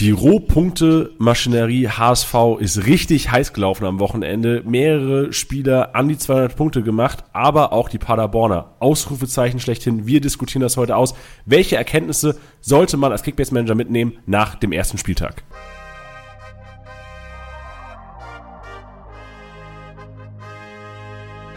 [0.00, 4.62] Die Rohpunkte-Maschinerie HSV ist richtig heiß gelaufen am Wochenende.
[4.64, 8.76] Mehrere Spieler an die 200 Punkte gemacht, aber auch die Paderborner.
[8.78, 10.06] Ausrufezeichen schlechthin.
[10.06, 11.14] Wir diskutieren das heute aus.
[11.46, 15.42] Welche Erkenntnisse sollte man als Kickbase-Manager mitnehmen nach dem ersten Spieltag?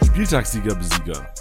[0.03, 1.31] Spieltagssieger Besieger.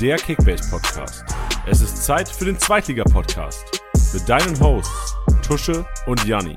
[0.00, 1.22] Der Kickbase-Podcast.
[1.66, 3.82] Es ist Zeit für den Zweitliga-Podcast.
[4.14, 5.16] Mit deinen Hosts
[5.46, 6.56] Tusche und Janni.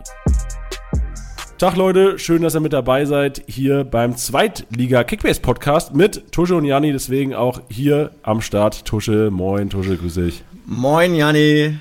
[1.59, 6.55] Tag Leute, schön, dass ihr mit dabei seid hier beim Zweitliga Kickbase Podcast mit Tusche
[6.55, 8.85] und Janni, deswegen auch hier am Start.
[8.85, 10.43] Tusche, moin, Tusche, grüß dich.
[10.65, 11.77] Moin, Janni.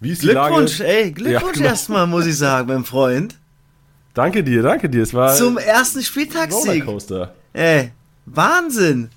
[0.00, 1.68] Wie ist Glückwunsch, ey, Glückwunsch ja, genau.
[1.68, 3.34] erstmal, muss ich sagen, mein Freund.
[4.14, 5.02] Danke dir, danke dir.
[5.02, 6.86] Es war zum ersten Spieltagssieg.
[6.86, 7.34] Rollercoaster.
[7.52, 7.90] Ey,
[8.24, 9.10] Wahnsinn.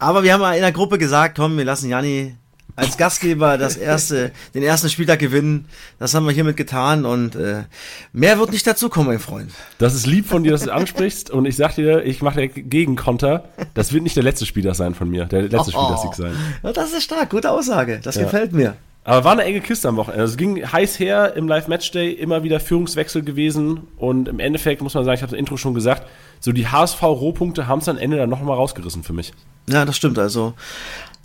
[0.00, 2.34] Aber wir haben mal in der Gruppe gesagt, komm, wir lassen Janni
[2.76, 5.66] als Gastgeber das erste, den ersten Spieltag gewinnen.
[5.98, 7.64] Das haben wir hiermit getan und äh,
[8.12, 9.50] mehr wird nicht dazu kommen, mein Freund.
[9.78, 13.48] Das ist lieb von dir, dass du ansprichst und ich sag dir, ich mache Gegenkonter.
[13.74, 16.36] Das wird nicht der letzte Spieltag sein von mir, der letzte oh, Spieltagssieg sein.
[16.62, 18.00] Ja, das ist stark, gute Aussage.
[18.02, 18.24] Das ja.
[18.24, 18.76] gefällt mir.
[19.06, 20.22] Aber war eine enge Kiste am Wochenende.
[20.22, 23.86] Also es ging heiß her im Live-Matchday, immer wieder Führungswechsel gewesen.
[23.96, 26.08] Und im Endeffekt muss man sagen, ich habe das Intro schon gesagt,
[26.40, 29.32] so die HSV-Rohpunkte haben es am Ende dann nochmal rausgerissen für mich.
[29.68, 30.18] Ja, das stimmt.
[30.18, 30.54] Also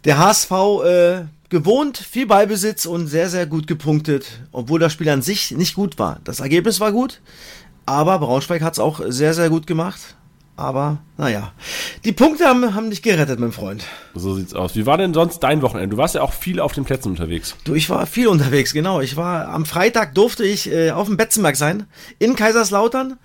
[0.06, 5.22] der HSV äh, gewohnt, viel Ballbesitz und sehr, sehr gut gepunktet, obwohl das Spiel an
[5.22, 6.20] sich nicht gut war.
[6.24, 7.22] Das Ergebnis war gut,
[7.86, 10.16] aber Braunschweig hat es auch sehr, sehr gut gemacht.
[10.58, 11.54] Aber naja,
[12.04, 13.84] die Punkte haben, haben dich gerettet, mein Freund.
[14.14, 14.76] So sieht's aus.
[14.76, 15.96] Wie war denn sonst dein Wochenende?
[15.96, 17.56] Du warst ja auch viel auf den Plätzen unterwegs.
[17.64, 19.02] Du, ich war viel unterwegs, genau.
[19.02, 21.88] Ich war am Freitag durfte ich äh, auf dem Betzenberg sein,
[22.20, 23.18] in Kaiserslautern.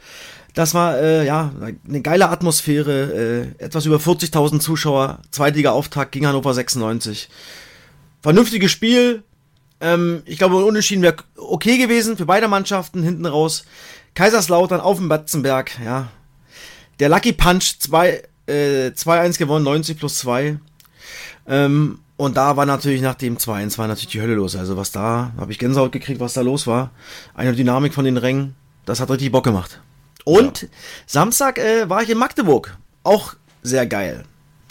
[0.54, 1.52] Das war äh, ja
[1.86, 7.28] eine geile Atmosphäre, äh, etwas über 40.000 Zuschauer, zweitiger Auftakt gegen Hannover 96
[8.26, 9.22] vernünftiges Spiel.
[9.80, 13.64] Ähm, ich glaube, Unentschieden wäre okay gewesen für beide Mannschaften hinten raus.
[14.14, 16.08] Kaiserslautern auf dem Batzenberg, ja.
[16.98, 20.58] Der Lucky Punch 2, äh, 2-1 gewonnen, 90 plus 2.
[21.46, 24.56] Ähm, und da war natürlich nach dem 2-1 war natürlich die Hölle los.
[24.56, 26.90] Also was da, habe ich Gänsehaut gekriegt, was da los war.
[27.32, 28.56] Eine Dynamik von den Rängen,
[28.86, 29.80] das hat richtig Bock gemacht.
[30.24, 30.68] Und ja.
[31.06, 32.76] Samstag äh, war ich in Magdeburg.
[33.04, 34.24] Auch sehr geil.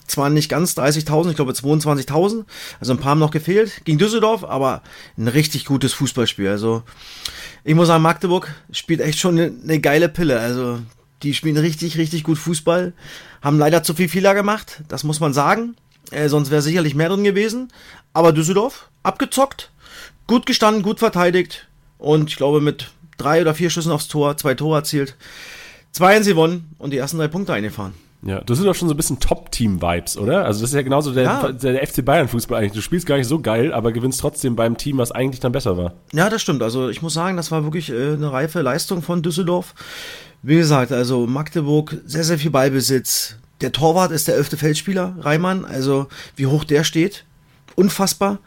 [0.07, 2.45] Zwar nicht ganz 30.000, ich glaube 22.000,
[2.79, 4.83] also ein paar haben noch gefehlt gegen Düsseldorf, aber
[5.17, 6.47] ein richtig gutes Fußballspiel.
[6.47, 6.83] Also
[7.63, 10.39] ich muss sagen, Magdeburg spielt echt schon eine, eine geile Pille.
[10.39, 10.79] Also
[11.23, 12.93] die spielen richtig, richtig gut Fußball,
[13.41, 15.75] haben leider zu viel Fehler gemacht, das muss man sagen.
[16.11, 17.72] Äh, sonst wäre sicherlich mehr drin gewesen.
[18.13, 19.72] Aber Düsseldorf, abgezockt,
[20.27, 21.67] gut gestanden, gut verteidigt
[21.97, 25.16] und ich glaube mit drei oder vier Schüssen aufs Tor, zwei Tore erzielt.
[25.95, 27.93] 2-1 gewonnen und die ersten drei Punkte eingefahren.
[28.25, 30.45] Ja, das sind doch schon so ein bisschen Top-Team-Vibes, oder?
[30.45, 31.51] Also das ist ja genauso der, ja.
[31.51, 32.73] der FC Bayern-Fußball eigentlich.
[32.73, 35.77] Du spielst gar nicht so geil, aber gewinnst trotzdem beim Team, was eigentlich dann besser
[35.77, 35.93] war.
[36.11, 36.63] Ja, das stimmt.
[36.63, 39.75] Also ich muss sagen, das war wirklich äh, eine reife Leistung von Düsseldorf.
[40.41, 43.35] Wie gesagt, also Magdeburg, sehr, sehr viel Ballbesitz.
[43.61, 45.63] Der Torwart ist der elfte Feldspieler, Reimann.
[45.63, 47.25] Also wie hoch der steht,
[47.75, 48.39] unfassbar.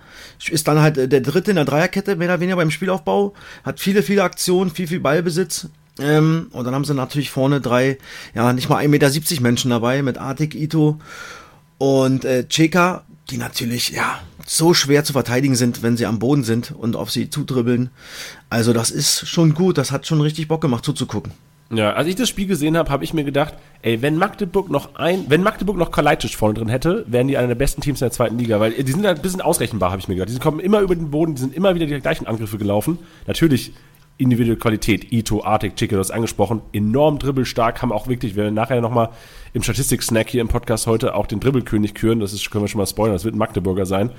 [0.50, 3.32] Ist dann halt äh, der dritte in der Dreierkette, mehr oder weniger beim Spielaufbau.
[3.62, 5.68] Hat viele, viele Aktionen, viel, viel Ballbesitz.
[5.98, 7.98] Ähm, und dann haben sie natürlich vorne drei,
[8.34, 10.98] ja, nicht mal 1,70 Meter Menschen dabei mit Artik, Ito
[11.78, 16.44] und äh, Cheka, die natürlich, ja, so schwer zu verteidigen sind, wenn sie am Boden
[16.44, 17.90] sind und auf sie zudribbeln.
[18.48, 21.32] Also das ist schon gut, das hat schon richtig Bock gemacht zuzugucken.
[21.70, 24.94] Ja, als ich das Spiel gesehen habe, habe ich mir gedacht, ey, wenn Magdeburg noch
[24.94, 28.06] ein, wenn Magdeburg noch Kalajdzic vorne drin hätte, wären die einer der besten Teams in
[28.06, 30.34] der zweiten Liga, weil die sind halt ein bisschen ausrechenbar, habe ich mir gedacht.
[30.34, 32.98] Die kommen immer über den Boden, die sind immer wieder die gleichen Angriffe gelaufen.
[33.26, 33.74] Natürlich
[34.18, 35.12] individuelle Qualität.
[35.12, 39.10] Ito, Artik, Chico, du hast angesprochen, enorm dribbelstark, haben auch wirklich, wir werden nachher nochmal
[39.54, 42.80] im Statistik-Snack hier im Podcast heute auch den Dribbelkönig küren, das ist, können wir schon
[42.80, 44.10] mal spoilern, das wird ein Magdeburger sein.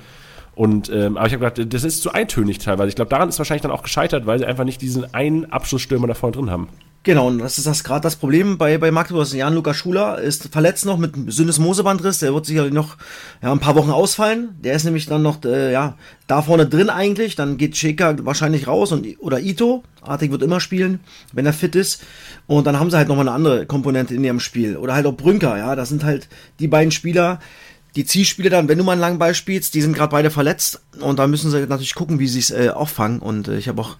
[0.54, 2.88] Und, ähm, aber ich habe gedacht, das ist zu eintönig teilweise.
[2.88, 6.06] Ich glaube, daran ist wahrscheinlich dann auch gescheitert, weil sie einfach nicht diesen einen Abschlussstürmer
[6.06, 6.68] da vorne drin haben.
[7.02, 9.32] Genau, und das ist das gerade das Problem bei, bei Magdeburg.
[9.32, 12.18] Jan-Lukas Schuler ist verletzt noch mit Sündes Mosebandriss.
[12.18, 12.98] Der wird sicherlich noch
[13.42, 14.50] ja, ein paar Wochen ausfallen.
[14.62, 15.96] Der ist nämlich dann noch äh, ja,
[16.26, 17.36] da vorne drin eigentlich.
[17.36, 19.82] Dann geht Sheka wahrscheinlich raus und, oder Ito.
[20.02, 21.00] Artig wird immer spielen,
[21.32, 22.02] wenn er fit ist.
[22.46, 24.76] Und dann haben sie halt nochmal eine andere Komponente in ihrem Spiel.
[24.76, 25.74] Oder halt auch Brünker, ja.
[25.76, 26.28] Das sind halt
[26.58, 27.40] die beiden Spieler,
[27.96, 30.80] die Zielspieler dann, wenn du mal einen langen Ball spielst, die sind gerade beide verletzt
[31.00, 33.18] und da müssen sie natürlich gucken, wie sie es äh, auffangen.
[33.20, 33.96] Und äh, ich habe auch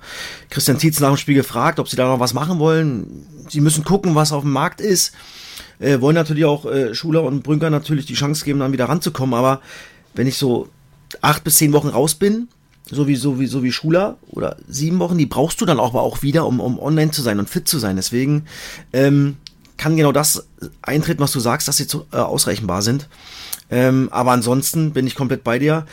[0.49, 3.27] Christian Tietz nach dem Spiel gefragt, ob sie da noch was machen wollen.
[3.49, 5.13] Sie müssen gucken, was auf dem Markt ist.
[5.81, 9.35] Äh, wollen natürlich auch äh, Schuler und Brünker natürlich die Chance geben, dann wieder ranzukommen.
[9.35, 9.61] Aber
[10.15, 10.69] wenn ich so
[11.21, 12.49] acht bis zehn Wochen raus bin,
[12.91, 15.91] so wie, so wie, so wie Schuler oder sieben Wochen, die brauchst du dann auch,
[15.91, 17.97] aber auch wieder, um, um online zu sein und fit zu sein.
[17.97, 18.47] Deswegen
[18.93, 19.37] ähm,
[19.77, 20.47] kann genau das
[20.83, 23.09] eintreten, was du sagst, dass sie zu, äh, ausrechenbar sind.
[23.71, 25.87] Ähm, aber ansonsten bin ich komplett bei dir.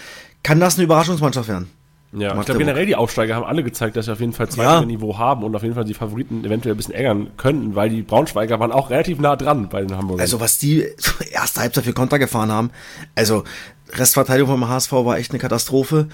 [0.44, 1.69] Kann das eine Überraschungsmannschaft werden?
[2.13, 5.12] Ja, ich glaube generell die Aufsteiger haben alle gezeigt, dass sie auf jeden Fall Zweitliga-Niveau
[5.12, 5.18] ja.
[5.18, 8.59] haben und auf jeden Fall die Favoriten eventuell ein bisschen ärgern könnten, weil die Braunschweiger
[8.59, 10.21] waren auch relativ nah dran bei den Hamburgern.
[10.21, 10.88] Also was die
[11.31, 12.71] erste Halbzeit für Konter gefahren haben,
[13.15, 13.44] also
[13.91, 16.07] Restverteidigung vom HSV war echt eine Katastrophe.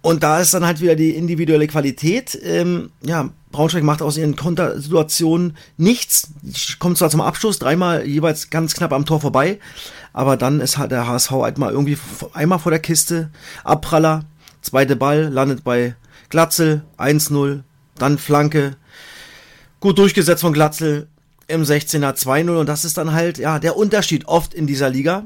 [0.00, 2.38] Und da ist dann halt wieder die individuelle Qualität.
[2.44, 6.30] Ähm, ja, Braunschweig macht aus ihren Kontersituationen nichts.
[6.78, 9.58] Kommt zwar zum Abschluss, dreimal jeweils ganz knapp am Tor vorbei,
[10.16, 11.98] aber dann ist halt der HSV halt mal irgendwie
[12.32, 13.28] einmal vor der Kiste,
[13.64, 14.24] Abpraller,
[14.62, 15.94] zweite Ball, landet bei
[16.30, 17.60] Glatzel, 1-0,
[17.96, 18.76] dann Flanke,
[19.78, 21.06] gut durchgesetzt von Glatzel,
[21.48, 25.24] im 16er 2-0 und das ist dann halt, ja, der Unterschied oft in dieser Liga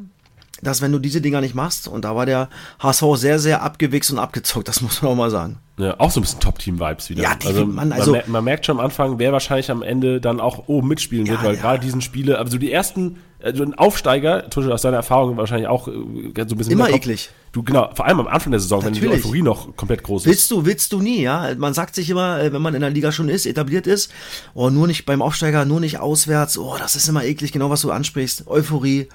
[0.62, 2.48] dass wenn du diese Dinger nicht machst, und da war der
[2.80, 5.58] HSV sehr, sehr abgewichst und abgezockt, das muss man auch mal sagen.
[5.78, 7.22] Ja, auch so ein bisschen Top-Team-Vibes wieder.
[7.22, 10.20] Ja, die, also, man, also man, man, merkt schon am Anfang, wer wahrscheinlich am Ende
[10.20, 11.60] dann auch oben mitspielen ja, wird, weil ja.
[11.60, 15.88] gerade diesen Spiele, also die ersten, also ein Aufsteiger, Tusche aus deiner Erfahrung wahrscheinlich auch
[15.88, 16.72] äh, so ein bisschen.
[16.72, 17.30] Immer eklig.
[17.52, 19.02] Du, genau, vor allem am Anfang der Saison, Natürlich.
[19.02, 20.26] wenn die Euphorie noch komplett groß ist.
[20.26, 21.52] Willst du, willst du nie, ja.
[21.56, 24.12] Man sagt sich immer, äh, wenn man in der Liga schon ist, etabliert ist,
[24.54, 27.80] oh, nur nicht beim Aufsteiger, nur nicht auswärts, oh, das ist immer eklig, genau was
[27.80, 28.46] du ansprichst.
[28.46, 29.08] Euphorie.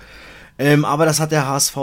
[0.57, 1.77] Ähm, aber das hat der HSV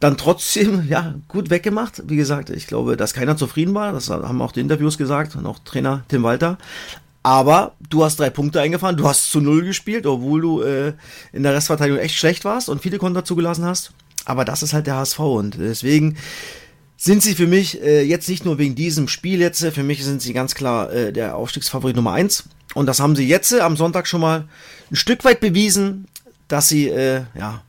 [0.00, 2.02] dann trotzdem ja gut weggemacht.
[2.06, 3.92] Wie gesagt, ich glaube, dass keiner zufrieden war.
[3.92, 6.58] Das haben auch die Interviews gesagt und auch Trainer Tim Walter.
[7.22, 10.92] Aber du hast drei Punkte eingefahren, du hast zu null gespielt, obwohl du äh,
[11.32, 13.92] in der Restverteidigung echt schlecht warst und viele Konter zugelassen hast.
[14.26, 16.18] Aber das ist halt der HSV und deswegen
[16.98, 20.20] sind sie für mich äh, jetzt nicht nur wegen diesem Spiel jetzt, für mich sind
[20.20, 22.44] sie ganz klar äh, der Aufstiegsfavorit Nummer eins.
[22.74, 24.44] Und das haben sie jetzt äh, am Sonntag schon mal
[24.90, 26.06] ein Stück weit bewiesen,
[26.48, 27.62] dass sie äh, ja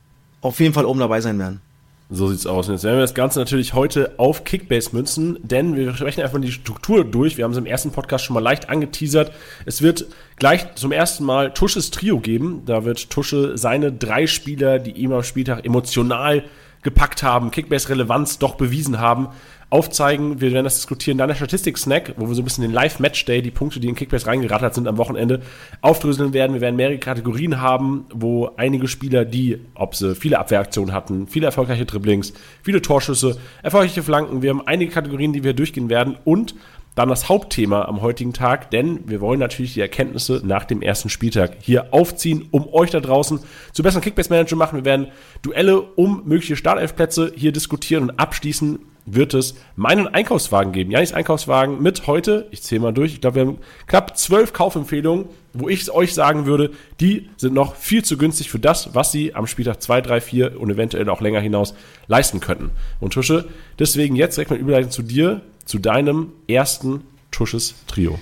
[0.46, 1.60] auf jeden Fall oben dabei sein werden.
[2.08, 2.68] So sieht's aus.
[2.68, 6.40] Und jetzt werden wir das Ganze natürlich heute auf Kickbase münzen, denn wir sprechen einfach
[6.40, 7.36] die Struktur durch.
[7.36, 9.32] Wir haben es im ersten Podcast schon mal leicht angeteasert.
[9.64, 10.06] Es wird
[10.36, 12.62] gleich zum ersten Mal Tusches Trio geben.
[12.64, 16.44] Da wird Tusche seine drei Spieler, die ihm am Spieltag emotional
[16.82, 19.28] gepackt haben, Kickbase-Relevanz doch bewiesen haben,
[19.68, 20.40] aufzeigen.
[20.40, 21.18] Wir werden das diskutieren.
[21.18, 24.26] Dann der Statistik-Snack, wo wir so ein bisschen den Live-Match-Day, die Punkte, die in Kickbase
[24.26, 25.40] reingerattert sind am Wochenende,
[25.80, 26.54] aufdröseln werden.
[26.54, 31.46] Wir werden mehrere Kategorien haben, wo einige Spieler, die, ob sie viele Abwehraktionen hatten, viele
[31.46, 32.32] erfolgreiche Dribblings,
[32.62, 36.54] viele Torschüsse, erfolgreiche Flanken, wir haben einige Kategorien, die wir durchgehen werden und
[36.94, 41.10] dann das Hauptthema am heutigen Tag, denn wir wollen natürlich die Erkenntnisse nach dem ersten
[41.10, 43.40] Spieltag hier aufziehen, um euch da draußen
[43.72, 44.76] zu besseren Kickbase-Manager machen.
[44.76, 45.08] Wir werden
[45.42, 50.90] Duelle um mögliche Startelfplätze hier diskutieren und abschließen wird es meinen Einkaufswagen geben.
[50.90, 55.26] Janis Einkaufswagen mit heute, ich zähle mal durch, ich glaube, wir haben knapp zwölf Kaufempfehlungen,
[55.52, 59.34] wo ich euch sagen würde, die sind noch viel zu günstig für das, was sie
[59.34, 61.74] am Spieltag 2, 3, 4 und eventuell auch länger hinaus
[62.08, 62.70] leisten könnten.
[63.00, 63.46] Und Tusche,
[63.78, 68.18] deswegen jetzt direkt mal überleiten zu dir, zu deinem ersten Tusches Trio.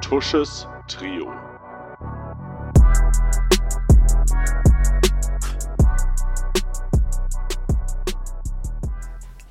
[0.00, 1.41] Tusches Trio.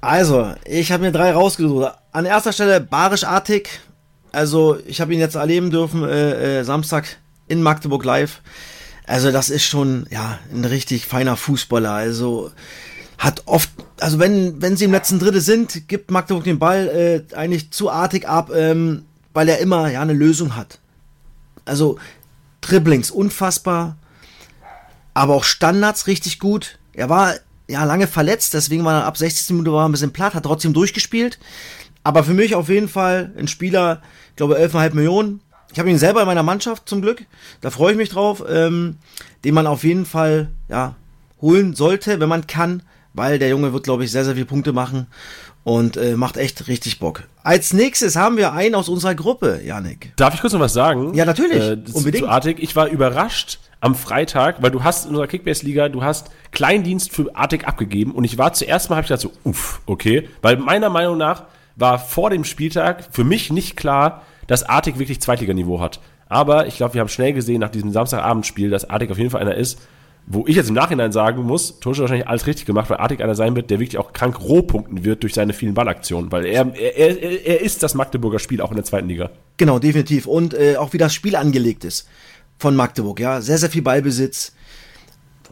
[0.02, 1.94] Also, ich habe mir drei rausgesucht.
[2.12, 3.82] An erster Stelle Barisch Artig.
[4.32, 7.18] Also, ich habe ihn jetzt erleben dürfen, äh, äh, Samstag
[7.48, 8.42] in Magdeburg live.
[9.06, 11.92] Also, das ist schon, ja, ein richtig feiner Fußballer.
[11.92, 12.52] Also,
[13.20, 13.70] hat oft,
[14.00, 16.88] also wenn, wenn sie im letzten Drittel sind, gibt Magdeburg den Ball
[17.32, 20.80] äh, eigentlich zu artig ab, ähm, weil er immer, ja, eine Lösung hat.
[21.66, 22.00] Also,
[22.62, 23.98] Dribblings unfassbar,
[25.14, 26.80] aber auch Standards richtig gut.
[26.94, 27.36] Er war
[27.72, 29.52] ja, lange verletzt, deswegen war er ab 60.
[29.52, 31.40] Minute war er ein bisschen platt, hat trotzdem durchgespielt.
[32.04, 35.42] Aber für mich auf jeden Fall ein Spieler, ich glaube 11,5 Millionen.
[35.72, 37.24] Ich habe ihn selber in meiner Mannschaft zum Glück.
[37.62, 38.98] Da freue ich mich drauf, ähm,
[39.46, 40.96] den man auf jeden Fall ja,
[41.42, 44.74] holen sollte, wenn man kann, weil der Junge wird, glaube ich, sehr, sehr viele Punkte
[44.74, 45.08] machen
[45.64, 47.24] und äh, macht echt richtig Bock.
[47.44, 50.14] Als nächstes haben wir einen aus unserer Gruppe, Janik.
[50.16, 51.14] Darf ich kurz noch was sagen?
[51.14, 51.62] Ja, natürlich.
[51.62, 52.26] Äh, unbedingt.
[52.26, 52.58] Zu Artig.
[52.60, 57.36] Ich war überrascht, am Freitag, weil du hast in unserer Kickbase-Liga, du hast Kleindienst für
[57.36, 60.90] Artig abgegeben und ich war zuerst mal, habe ich gedacht so, uff, okay, weil meiner
[60.90, 61.44] Meinung nach
[61.76, 66.00] war vor dem Spieltag für mich nicht klar, dass Artig wirklich Zweitliganiveau hat.
[66.30, 69.42] Aber ich glaube, wir haben schnell gesehen nach diesem Samstagabendspiel, dass Artig auf jeden Fall
[69.42, 69.80] einer ist,
[70.34, 73.36] wo ich jetzt im Nachhinein sagen muss, Tosche wahrscheinlich alles richtig gemacht, weil Artig einer
[73.36, 76.98] sein wird, der wirklich auch krank rohpunkten wird durch seine vielen Ballaktionen, weil er, er,
[76.98, 79.30] er, er ist das Magdeburger Spiel auch in der zweiten Liga.
[79.58, 80.28] Genau, definitiv.
[80.28, 82.08] Und äh, auch wie das Spiel angelegt ist
[82.58, 83.42] von Magdeburg, ja.
[83.42, 84.54] Sehr, sehr viel Ballbesitz,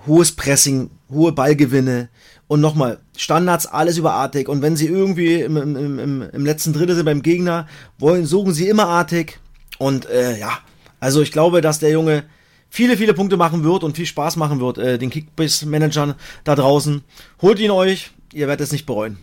[0.08, 2.10] hohes Pressing, hohe Ballgewinne
[2.48, 4.48] und nochmal, Standards, alles überartig.
[4.48, 7.68] Und wenn sie irgendwie im, im, im, im letzten Drittel sind beim Gegner,
[7.98, 9.40] wollen, suchen sie immer artig.
[9.78, 10.60] Und äh, ja,
[11.00, 12.24] also ich glaube, dass der Junge
[12.70, 17.04] viele, viele Punkte machen wird und viel Spaß machen wird, äh, den Kickbase-Managern da draußen.
[17.42, 19.18] Holt ihn euch, ihr werdet es nicht bereuen.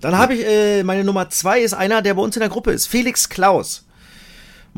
[0.00, 2.70] Dann habe ich, äh, meine Nummer zwei ist einer, der bei uns in der Gruppe
[2.70, 3.84] ist, Felix Klaus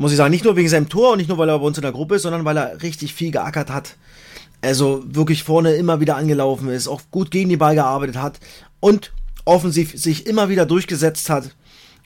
[0.01, 1.77] muss ich sagen, nicht nur wegen seinem Tor und nicht nur, weil er bei uns
[1.77, 3.97] in der Gruppe ist, sondern weil er richtig viel geackert hat.
[4.61, 8.39] Also wirklich vorne immer wieder angelaufen ist, auch gut gegen die Ball gearbeitet hat
[8.79, 9.11] und
[9.45, 11.55] offensiv sich immer wieder durchgesetzt hat.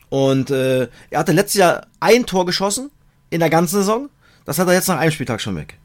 [0.09, 2.91] Und äh, er hatte letztes Jahr ein Tor geschossen
[3.29, 4.09] in der ganzen Saison.
[4.45, 5.77] Das hat er jetzt nach einem Spieltag schon weg.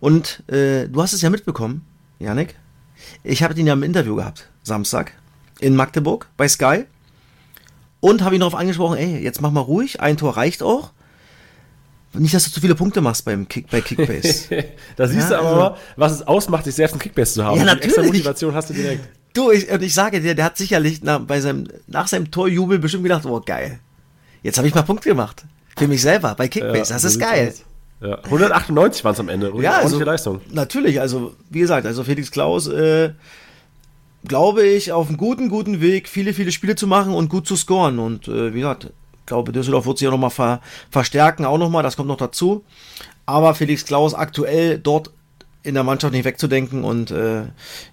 [0.00, 1.84] Und äh, du hast es ja mitbekommen,
[2.18, 2.56] Janik.
[3.24, 5.12] Ich habe ihn ja im Interview gehabt, Samstag,
[5.60, 6.84] in Magdeburg bei Sky.
[8.00, 10.92] Und habe ihn darauf angesprochen, ey, jetzt mach mal ruhig, ein Tor reicht auch.
[12.14, 14.48] Nicht, dass du zu viele Punkte machst beim Kick, bei Kickbase.
[14.96, 17.44] da siehst ja, du aber also, mal, was es ausmacht, sich selbst ein Kickbase zu
[17.44, 17.56] haben.
[17.56, 17.82] Ja, natürlich.
[17.82, 19.08] Die extra Motivation hast du direkt.
[19.32, 22.78] Du, ich, und ich sage dir, der hat sicherlich nach, bei seinem, nach seinem Torjubel
[22.78, 23.78] bestimmt gedacht, oh geil,
[24.42, 25.44] jetzt habe ich mal Punkte gemacht.
[25.78, 27.54] Für mich selber, bei Kickbase, ja, das ist geil.
[28.02, 29.52] Ja, 198 waren es am Ende.
[29.60, 30.40] Ja, also, Leistung.
[30.50, 33.10] Natürlich, also wie gesagt, also Felix Klaus, äh,
[34.24, 37.56] glaube ich, auf einem guten, guten Weg, viele, viele Spiele zu machen und gut zu
[37.56, 37.98] scoren.
[38.00, 41.84] Und äh, wie gesagt, ich glaube, Düsseldorf wird sich auch nochmal ver verstärken, auch nochmal,
[41.84, 42.64] das kommt noch dazu.
[43.24, 45.10] Aber Felix Klaus aktuell dort
[45.62, 47.44] in der Mannschaft nicht wegzudenken und äh,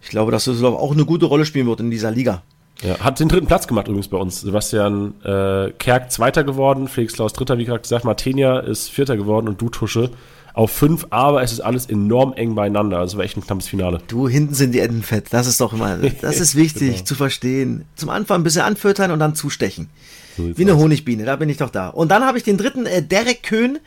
[0.02, 2.42] ich glaube, dass Düsseldorf auch eine gute Rolle spielen wird in dieser Liga.
[2.82, 4.42] Ja, hat den dritten Platz gemacht übrigens bei uns.
[4.42, 9.48] Sebastian äh, Kerk Zweiter geworden, Felix Klaus Dritter, wie gerade gesagt, Martenia ist Vierter geworden
[9.48, 10.12] und du Tusche
[10.54, 13.00] auf fünf, aber es ist alles enorm eng beieinander.
[13.00, 14.02] Also war echt ein knappes Finale.
[14.08, 15.28] Du, hinten sind die Enden fett.
[15.32, 17.06] Das ist doch immer, das ist wichtig genau.
[17.06, 17.86] zu verstehen.
[17.96, 19.90] Zum Anfang ein bisschen anfüttern und dann zustechen.
[20.38, 20.82] So Wie eine aus.
[20.82, 21.90] Honigbiene, da bin ich doch da.
[21.90, 23.80] Und dann habe ich den dritten, äh, Derek Köhn,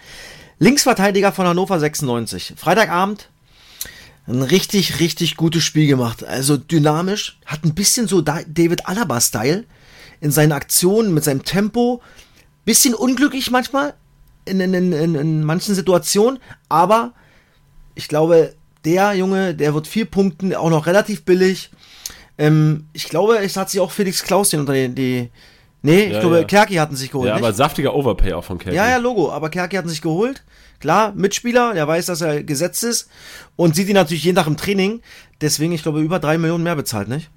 [0.59, 2.55] Linksverteidiger von Hannover 96.
[2.57, 3.29] Freitagabend,
[4.26, 6.25] ein richtig, richtig gutes Spiel gemacht.
[6.25, 9.64] Also dynamisch, hat ein bisschen so David Alaba-Style
[10.21, 12.00] in seinen Aktionen, mit seinem Tempo.
[12.64, 13.95] Bisschen unglücklich manchmal
[14.45, 16.38] in, in, in, in manchen Situationen,
[16.69, 17.12] aber
[17.95, 21.71] ich glaube, der Junge, der wird vier Punkten, auch noch relativ billig.
[22.38, 25.31] Ähm, ich glaube, es hat sich auch Felix Klaus den unter die, die
[25.85, 26.45] Nee, ich ja, glaube, ja.
[26.45, 27.29] Kerki hatten sich geholt.
[27.29, 28.76] Ja, aber saftiger Overpay auch von Kerki.
[28.76, 30.45] Ja, ja, Logo, aber Kerki hatten sich geholt.
[30.83, 33.09] Klar, Mitspieler, der weiß, dass er gesetzt ist
[33.55, 35.01] und sieht ihn natürlich jeden Tag im Training.
[35.41, 37.31] Deswegen, ich glaube, über drei Millionen mehr bezahlt, nicht?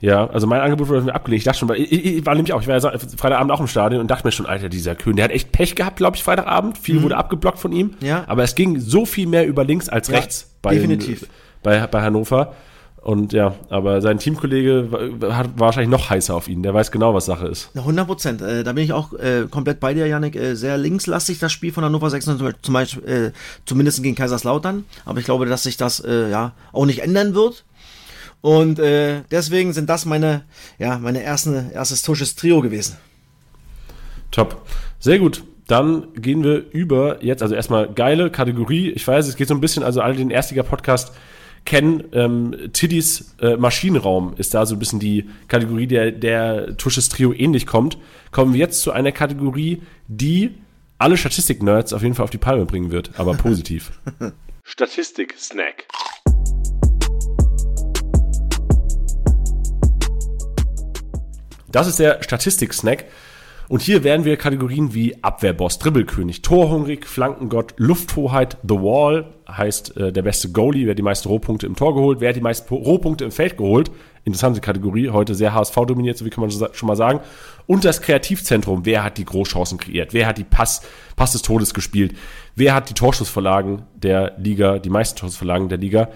[0.00, 1.38] Ja, also mein Angebot wurde mir abgelehnt.
[1.38, 4.00] Ich dachte schon, ich, ich, war nämlich auch, ich war ja Freitagabend auch im Stadion
[4.00, 6.78] und dachte mir schon, Alter, dieser Köhn, der hat echt Pech gehabt, glaube ich, Freitagabend.
[6.78, 7.02] Viel mhm.
[7.02, 7.96] wurde abgeblockt von ihm.
[8.00, 8.22] Ja.
[8.28, 11.26] Aber es ging so viel mehr über links als ja, rechts bei, definitiv.
[11.64, 12.54] bei, bei Hannover.
[13.04, 16.62] Und ja, aber sein Teamkollege war, wahrscheinlich noch heißer auf ihn.
[16.62, 17.68] Der weiß genau, was Sache ist.
[17.74, 18.40] 100 Prozent.
[18.40, 20.36] Äh, da bin ich auch äh, komplett bei dir, Janik.
[20.36, 23.32] Äh, sehr linkslastig das Spiel von Hannover 96, zum Beispiel, äh,
[23.66, 24.86] zumindest gegen Kaiserslautern.
[25.04, 27.66] Aber ich glaube, dass sich das äh, ja auch nicht ändern wird.
[28.40, 30.44] Und äh, deswegen sind das meine,
[30.78, 32.96] ja, meine ersten, erstes Tusches Trio gewesen.
[34.30, 34.62] Top.
[34.98, 35.44] Sehr gut.
[35.66, 38.92] Dann gehen wir über jetzt, also erstmal geile Kategorie.
[38.92, 41.12] Ich weiß, es geht so ein bisschen, also alle den Erstliga-Podcast
[41.64, 42.04] kennen.
[42.12, 47.32] Ähm, Tiddys äh, Maschinenraum ist da so ein bisschen die Kategorie, der, der Tusches Trio
[47.32, 47.98] ähnlich kommt.
[48.30, 50.54] Kommen wir jetzt zu einer Kategorie, die
[50.98, 53.92] alle Statistik-Nerds auf jeden Fall auf die Palme bringen wird, aber positiv.
[54.62, 55.86] Statistik-Snack.
[61.70, 63.06] Das ist der Statistik-Snack.
[63.68, 70.12] Und hier werden wir Kategorien wie Abwehrboss, Dribbelkönig, Torhungrig, Flankengott, Lufthoheit, The Wall, heißt äh,
[70.12, 73.24] der beste Goalie, wer die meisten Rohpunkte im Tor geholt, wer hat die meisten Rohpunkte
[73.24, 73.90] im Feld geholt.
[74.24, 77.20] Interessante Kategorie, heute sehr HSV dominiert, so wie kann man schon mal sagen.
[77.66, 80.82] Und das Kreativzentrum, wer hat die Großchancen kreiert, wer hat die Pass,
[81.16, 82.14] Pass des Todes gespielt,
[82.54, 86.08] wer hat die Torschussverlagen der Liga, die meisten Torschussverlagen der Liga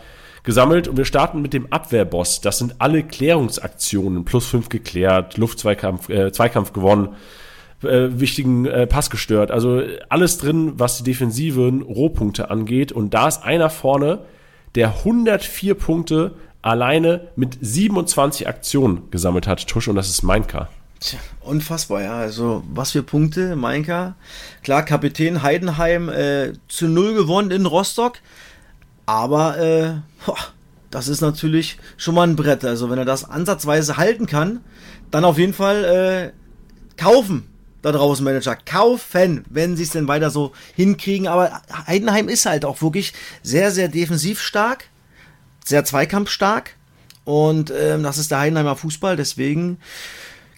[0.42, 2.40] gesammelt und wir starten mit dem Abwehrboss.
[2.40, 7.16] Das sind alle Klärungsaktionen, plus fünf geklärt, Luftzweikampf, äh, Zweikampf gewonnen,
[7.82, 9.50] äh, wichtigen äh, Pass gestört.
[9.50, 12.92] Also alles drin, was die defensiven Rohpunkte angeht.
[12.92, 14.20] Und da ist einer vorne,
[14.74, 20.68] der 104 Punkte alleine mit 27 Aktionen gesammelt hat, Tusch, und das ist Meinka.
[21.00, 22.18] Tja, unfassbar, ja.
[22.18, 24.16] Also, was für Punkte, Meinka.
[24.64, 28.18] Klar, Kapitän Heidenheim äh, zu null gewonnen in Rostock.
[29.08, 29.94] Aber äh,
[30.90, 32.62] das ist natürlich schon mal ein Brett.
[32.62, 34.60] Also, wenn er das ansatzweise halten kann,
[35.10, 37.48] dann auf jeden Fall äh, kaufen
[37.80, 38.54] da draußen Manager.
[38.54, 41.26] Kaufen, wenn sie es denn weiter so hinkriegen.
[41.26, 44.90] Aber Heidenheim ist halt auch wirklich sehr, sehr defensiv stark,
[45.64, 46.76] sehr zweikampfstark.
[47.24, 49.16] Und ähm, das ist der Heidenheimer Fußball.
[49.16, 49.78] Deswegen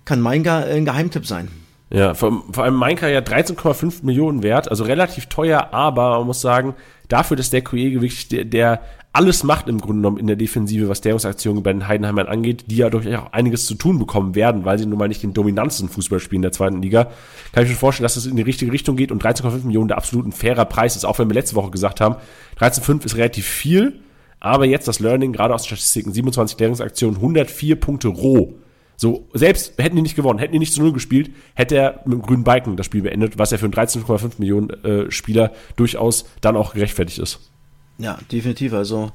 [0.05, 1.51] kann Mainka ein Geheimtipp sein.
[1.93, 6.41] Ja, vor, vor allem Mainka ja 13,5 Millionen wert, also relativ teuer, aber man muss
[6.41, 6.75] sagen,
[7.09, 8.81] dafür, dass der Kollege wirklich der, der
[9.13, 12.77] alles macht im Grunde genommen in der Defensive, was Klärungsaktionen bei den Heidenheimern angeht, die
[12.77, 15.89] ja durchaus auch einiges zu tun bekommen werden, weil sie nun mal nicht den dominantesten
[15.89, 17.11] Fußball spielen der zweiten Liga.
[17.53, 19.97] Kann ich mir vorstellen, dass es in die richtige Richtung geht und 13,5 Millionen der
[19.97, 22.15] absolut ein fairer Preis ist, auch wenn wir letzte Woche gesagt haben,
[22.61, 24.01] 13,5 ist relativ viel,
[24.39, 28.55] aber jetzt das Learning, gerade aus Statistiken, 27 Klärungsaktionen, 104 Punkte roh.
[29.01, 32.19] So, selbst hätten die nicht gewonnen, hätten die nicht zu Null gespielt, hätte er mit
[32.19, 36.27] dem grünen Balken das Spiel beendet, was ja für einen 13,5 Millionen äh, Spieler durchaus
[36.43, 37.41] dann auch gerechtfertigt ist.
[37.97, 38.75] Ja, definitiv.
[38.75, 39.11] Also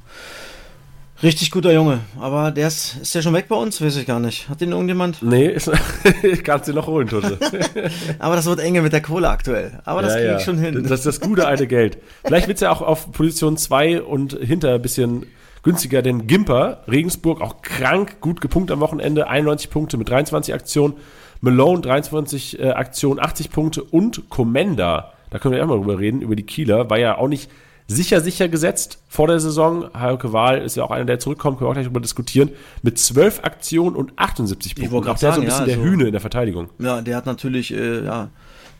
[1.22, 2.00] richtig guter Junge.
[2.18, 3.80] Aber der ist, ist der schon weg bei uns?
[3.80, 4.48] Weiß ich gar nicht.
[4.48, 5.22] Hat den irgendjemand?
[5.22, 5.70] Nee, ist,
[6.42, 7.38] kannst du noch holen, Tusche.
[8.18, 9.78] Aber das wird enge mit der Kohle aktuell.
[9.84, 10.38] Aber das Ja, kriege ja.
[10.38, 10.82] ich schon hin.
[10.82, 11.98] Das ist das gute alte Geld.
[12.24, 15.26] Vielleicht wird's ja auch auf Position 2 und hinter ein bisschen
[15.66, 20.94] günstiger, denn Gimper, Regensburg, auch krank, gut gepunktet am Wochenende, 91 Punkte mit 23 Aktionen,
[21.40, 26.22] Malone 23 äh, Aktionen, 80 Punkte und Comenda, da können wir ja mal drüber reden,
[26.22, 27.50] über die Kieler, war ja auch nicht
[27.88, 29.90] sicher, sicher gesetzt vor der Saison.
[29.92, 32.50] Heike Wahl ist ja auch einer, der zurückkommt, können wir auch gleich drüber diskutieren,
[32.82, 34.92] mit 12 Aktionen und 78 Punkten.
[34.92, 36.68] wollte Auch grad der so ein sagen, bisschen ja, der also- Hühne in der Verteidigung.
[36.78, 38.28] Ja, der hat natürlich, äh, ja,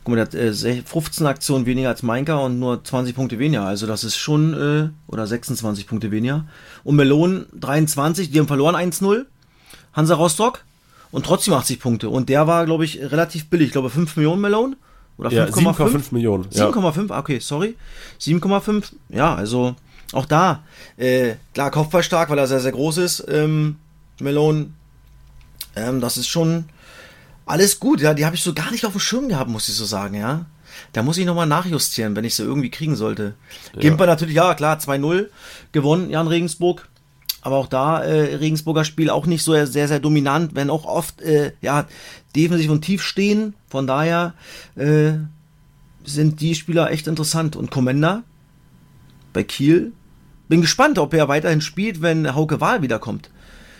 [0.07, 3.39] guck mal, der hat äh, sech- 15 Aktionen weniger als Mainka und nur 20 Punkte
[3.39, 3.65] weniger.
[3.65, 6.45] Also das ist schon, äh, oder 26 Punkte weniger.
[6.85, 9.25] Und Melon 23, die haben verloren 1-0.
[9.93, 10.63] Hansa Rostock
[11.11, 12.09] und trotzdem 80 Punkte.
[12.09, 13.67] Und der war, glaube ich, relativ billig.
[13.67, 14.75] Ich glaube 5 Millionen Melon.
[15.17, 16.45] Oder Ja, 5,5 7,5 Millionen.
[16.51, 16.69] Ja.
[16.69, 17.75] 7,5, ah, okay, sorry.
[18.21, 19.75] 7,5, ja, also
[20.13, 20.63] auch da,
[20.95, 23.75] äh, klar, kopfballstark, weil er sehr, sehr groß ist, ähm,
[24.21, 24.73] Melon,
[25.75, 26.65] ähm, das ist schon
[27.47, 29.75] alles gut, ja, die habe ich so gar nicht auf dem Schirm gehabt, muss ich
[29.75, 30.45] so sagen, ja.
[30.93, 33.33] Da muss ich nochmal nachjustieren, wenn ich sie irgendwie kriegen sollte.
[33.79, 35.27] Gimper natürlich, ja, klar, 2-0
[35.71, 36.87] gewonnen, Jan Regensburg.
[37.41, 41.21] Aber auch da, äh, Regensburger Spiel auch nicht so sehr, sehr dominant, wenn auch oft,
[41.21, 41.87] äh, ja,
[42.35, 43.55] defensiv und tief stehen.
[43.69, 44.33] Von daher,
[44.75, 45.13] äh,
[46.03, 47.55] sind die Spieler echt interessant.
[47.55, 48.23] Und Commander
[49.33, 49.91] bei Kiel,
[50.47, 53.29] bin gespannt, ob er weiterhin spielt, wenn Hauke Wahl wiederkommt.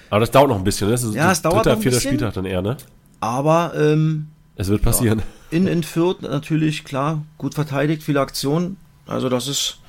[0.09, 0.93] Aber das dauert noch ein bisschen, ne?
[0.93, 2.11] Das ist Ja, es dauert dritter, noch ein vierter bisschen.
[2.11, 2.77] Spieltag dann eher, ne?
[3.19, 5.21] Aber ähm, Es wird passieren.
[5.51, 8.77] in, in Fürth natürlich, klar, gut verteidigt, viele Aktionen.
[9.07, 9.79] Also das ist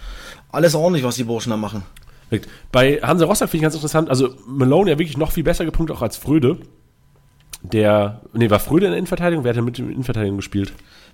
[0.51, 1.83] alles ordentlich, was die Burschen da machen.
[2.73, 5.97] Bei Hansa Rostock finde ich ganz interessant, also Malone ja wirklich noch viel besser gepunktet
[5.97, 6.59] auch als Fröde.
[7.63, 9.45] Der, nee, war Fröde in der Innenverteidigung?
[9.45, 10.73] Wer hat denn mit dem Innenverteidigung gespielt?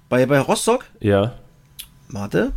[0.08, 1.34] Bei, bei Rostock, Ja.
[2.08, 2.52] warte.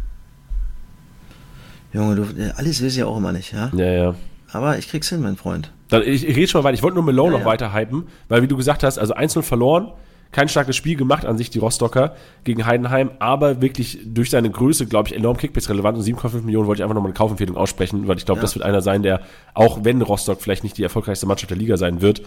[1.94, 3.72] Junge, du, alles weiß ich ja auch immer nicht, ja.
[3.74, 4.16] Ja, ja.
[4.52, 5.72] Aber ich krieg's hin, mein Freund.
[5.90, 6.76] Dann, ich, ich rede schon mal weiter.
[6.76, 7.52] Ich wollte nur Malone Ja, noch ja.
[7.52, 9.92] weiter hypen, weil wie du gesagt hast, also 1-0 verloren,
[10.34, 14.86] kein starkes Spiel gemacht an sich, die Rostocker gegen Heidenheim, aber wirklich durch seine Größe,
[14.86, 18.08] glaube ich, enorm Kickbase relevant und 7,5 Millionen wollte ich einfach nochmal eine Kaufempfehlung aussprechen,
[18.10, 18.42] weil ich glaube, Ja.
[18.42, 19.22] das wird einer sein, der,
[19.54, 22.22] auch wenn Rostock vielleicht nicht die erfolgreichste Mannschaft der Liga sein wird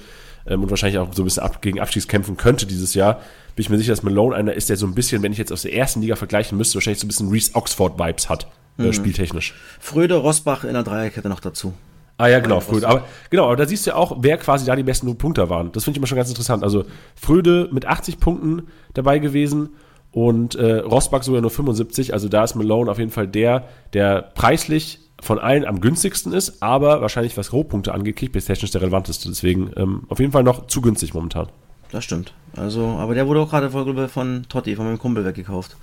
[0.46, 3.16] ähm, und wahrscheinlich auch so ein bisschen ab, gegen Abstiegs kämpfen könnte dieses Jahr,
[3.54, 5.52] bin ich mir sicher, dass Malone einer ist, der so ein bisschen, wenn ich jetzt
[5.52, 8.46] aus der ersten Liga vergleichen müsste, wahrscheinlich so ein bisschen Reese Oxford-Vibes hat,
[8.78, 8.86] Mhm.
[8.86, 9.52] äh, spieltechnisch.
[9.78, 11.74] Fröde, Rosbach in der Dreierkette noch dazu.
[12.20, 12.86] Ah ja, genau, Fröde.
[12.88, 15.72] Aber genau, aber da siehst du ja auch, wer quasi da die besten Punkter waren.
[15.72, 16.62] Das finde ich immer schon ganz interessant.
[16.62, 19.70] Also Fröde mit 80 Punkten dabei gewesen
[20.12, 22.12] und äh, Rosbach sogar nur 75.
[22.12, 26.62] Also da ist Malone auf jeden Fall der, der preislich von allen am günstigsten ist,
[26.62, 29.28] aber wahrscheinlich was Rohpunkte angeht, kickbase-technisch der relevanteste.
[29.28, 31.48] Deswegen ähm, auf jeden Fall noch zu günstig momentan.
[31.92, 32.32] Das stimmt.
[32.56, 35.76] Also, aber der wurde auch gerade von, von Totti, von meinem Kumpel weggekauft.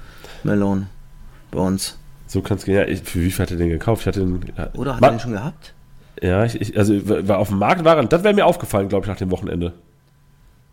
[0.44, 0.88] Melone.
[1.52, 1.98] Bei uns.
[2.28, 2.76] So kann es gehen.
[2.76, 4.02] Ja, ich, für wie viel hat er den gekauft?
[4.02, 4.40] Ich hatte den.
[4.76, 5.74] Oder hat Ma- er den schon gehabt?
[6.22, 6.94] Ja, ich, ich, also
[7.28, 9.74] war auf dem Markt war er, das wäre mir aufgefallen, glaube ich, nach dem Wochenende.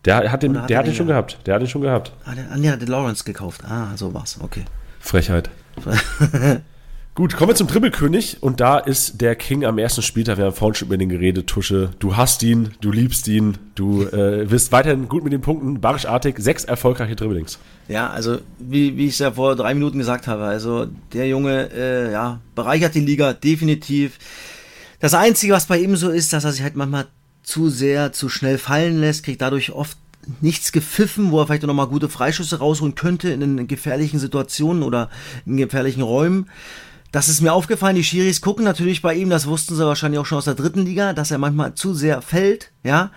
[0.05, 1.39] Der hat den, hat der er hat den schon gehabt.
[1.45, 2.11] Der hat den schon gehabt.
[2.25, 3.63] Ah, der, nee, hat den Lawrence gekauft.
[3.65, 4.37] Ah, so war's.
[4.41, 4.65] Okay.
[4.99, 5.49] Frechheit.
[7.15, 10.37] Gut, kommen wir zum Dribbelkönig und da ist der King am ersten Spieltag.
[10.37, 11.91] Wir haben vorhin schon über den geredet, Tusche.
[11.99, 15.79] Du hast ihn, du liebst ihn, du äh, wirst weiterhin gut mit den Punkten.
[15.79, 17.57] Barisch Artig, sechs erfolgreiche Dribblings.
[17.87, 21.69] Ja, also wie, wie ich es ja vor drei Minuten gesagt habe, also der Junge,
[21.73, 24.19] äh, ja, bereichert die Liga definitiv.
[24.99, 27.07] Das Einzige, was bei ihm so ist, dass er sich halt manchmal
[27.43, 29.97] zu sehr, zu schnell fallen lässt, kriegt dadurch oft
[30.41, 35.09] nichts gepfiffen, wo er vielleicht noch mal gute Freischüsse rausholen könnte in gefährlichen Situationen oder
[35.45, 36.49] in gefährlichen Räumen.
[37.11, 40.25] Das ist mir aufgefallen, die Schiris gucken natürlich bei ihm, das wussten sie wahrscheinlich auch
[40.25, 43.11] schon aus der dritten Liga, dass er manchmal zu sehr fällt, ja.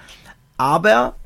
[0.56, 1.16] Aber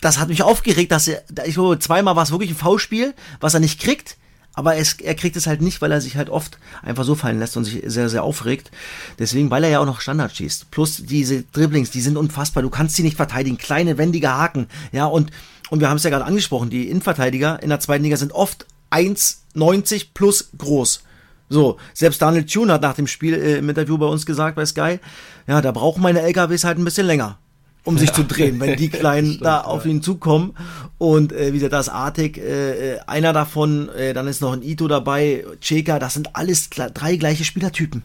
[0.00, 3.54] das hat mich aufgeregt, dass er, ich glaube, zweimal war es wirklich ein Foulspiel, was
[3.54, 4.16] er nicht kriegt,
[4.56, 7.38] aber es, er kriegt es halt nicht, weil er sich halt oft einfach so fallen
[7.38, 8.70] lässt und sich sehr, sehr aufregt.
[9.18, 10.70] Deswegen, weil er ja auch noch Standard schießt.
[10.70, 12.62] Plus diese Dribblings, die sind unfassbar.
[12.62, 13.58] Du kannst sie nicht verteidigen.
[13.58, 14.66] Kleine, wendige Haken.
[14.92, 15.30] Ja, und,
[15.68, 18.66] und wir haben es ja gerade angesprochen, die Innenverteidiger in der zweiten Liga sind oft
[18.90, 21.02] 1,90 plus groß.
[21.48, 24.64] So, selbst Daniel Thune hat nach dem Spiel äh, im Interview bei uns gesagt bei
[24.66, 24.98] Sky,
[25.46, 27.38] ja, da brauchen meine LKWs halt ein bisschen länger,
[27.86, 30.54] um sich zu drehen, wenn die Kleinen da auf ihn zukommen.
[30.98, 34.52] Und äh, wie gesagt, da ist Artig, äh, äh, einer davon, äh, dann ist noch
[34.52, 38.02] ein Ito dabei, Cheka, das sind alles drei gleiche Spielertypen.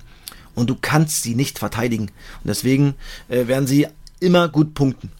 [0.53, 2.03] Und du kannst sie nicht verteidigen.
[2.03, 2.93] Und deswegen
[3.27, 3.87] äh, werden sie
[4.19, 5.11] immer gut punkten.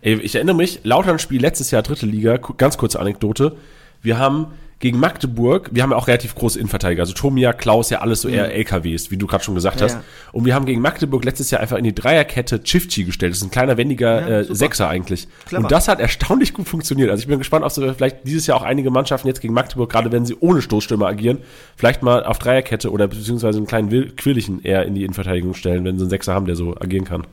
[0.00, 3.56] Ey, ich erinnere mich, Lautern Spiel letztes Jahr dritte Liga, ganz kurze Anekdote.
[4.00, 4.46] Wir haben
[4.80, 8.28] gegen Magdeburg, wir haben ja auch relativ große Innenverteidiger, also Tomia, Klaus, ja alles so
[8.28, 9.94] eher LKWs, wie du gerade schon gesagt Ja, hast.
[9.94, 10.02] ja.
[10.30, 13.32] Und wir haben gegen Magdeburg letztes Jahr einfach in die Dreierkette Chifchi gestellt.
[13.32, 14.54] Das ist ein kleiner, wendiger Ja, äh.
[14.54, 15.26] Sechser eigentlich.
[15.46, 15.64] Clever.
[15.64, 17.10] Und das hat erstaunlich gut funktioniert.
[17.10, 19.90] Also ich bin gespannt, ob sie vielleicht dieses Jahr auch einige Mannschaften jetzt gegen Magdeburg,
[19.90, 21.38] gerade wenn sie ohne Stoßstürmer agieren,
[21.76, 25.96] vielleicht mal auf Dreierkette oder beziehungsweise einen kleinen Quirlichen eher in die Innenverteidigung stellen, wenn
[25.96, 27.26] sie einen Sechser haben, der so agieren kann.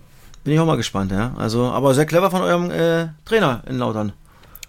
[0.44, 1.34] Bin ich auch mal gespannt, ja.
[1.38, 4.14] Also, aber sehr clever von eurem äh, Trainer in Lautern.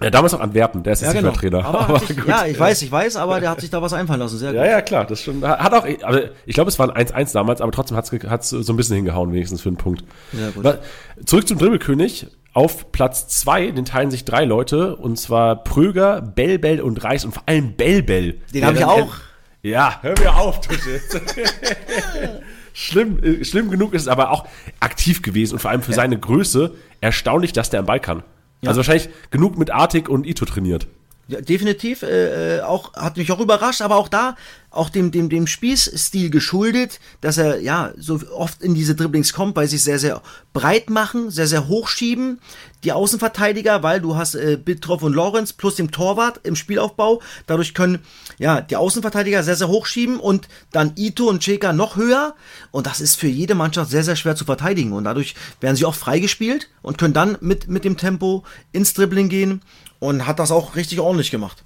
[0.02, 1.60] Ja, damals auch Antwerpen, der ist jetzt Ja, nicht genau.
[1.60, 1.80] mehr Trainer.
[1.82, 4.20] Aber hat sich, ja, ich weiß, ich weiß, aber der hat sich da was einfallen
[4.20, 4.36] lassen.
[4.36, 4.58] Sehr gut.
[4.58, 5.42] Ja, ja, klar, das schon.
[5.46, 8.10] Hat auch, also ich glaube, es war ein 1-1 damals, aber trotzdem hat
[8.42, 10.04] es so ein bisschen hingehauen, wenigstens für einen Punkt.
[10.32, 10.78] Sehr gut.
[11.24, 12.26] Zurück zum Dribbelkönig.
[12.52, 17.32] Auf Platz 2, den teilen sich drei Leute, und zwar Pröger, Bellbell und Reis und
[17.32, 18.38] vor allem Bellbell.
[18.54, 19.12] Den Der hab ich auch.
[19.62, 21.00] Ja, hör mir auf, Tusche.
[22.72, 24.46] schlimm, äh, schlimm genug ist es aber auch
[24.80, 28.22] aktiv gewesen und vor allem für seine Größe erstaunlich, dass der am Ball kann.
[28.68, 30.86] Also wahrscheinlich genug mit Artig und Ito trainiert.
[31.28, 34.36] Ja, definitiv, äh, äh, auch, hat mich auch überrascht, aber auch da,
[34.70, 39.56] auch dem, dem, dem Spießstil geschuldet, dass er, ja, so oft in diese Dribblings kommt,
[39.56, 42.40] weil sie sich sehr, sehr breit machen, sehr, sehr hochschieben.
[42.84, 47.20] Die Außenverteidiger, weil du hast äh, Bittroff und Lorenz plus dem Torwart im Spielaufbau.
[47.48, 48.04] Dadurch können,
[48.38, 52.36] ja, die Außenverteidiger sehr, sehr hochschieben und dann Ito und Cheka noch höher.
[52.70, 54.92] Und das ist für jede Mannschaft sehr, sehr schwer zu verteidigen.
[54.92, 59.28] Und dadurch werden sie auch freigespielt und können dann mit, mit dem Tempo ins Dribbling
[59.28, 59.62] gehen
[59.98, 61.64] und hat das auch richtig ordentlich gemacht.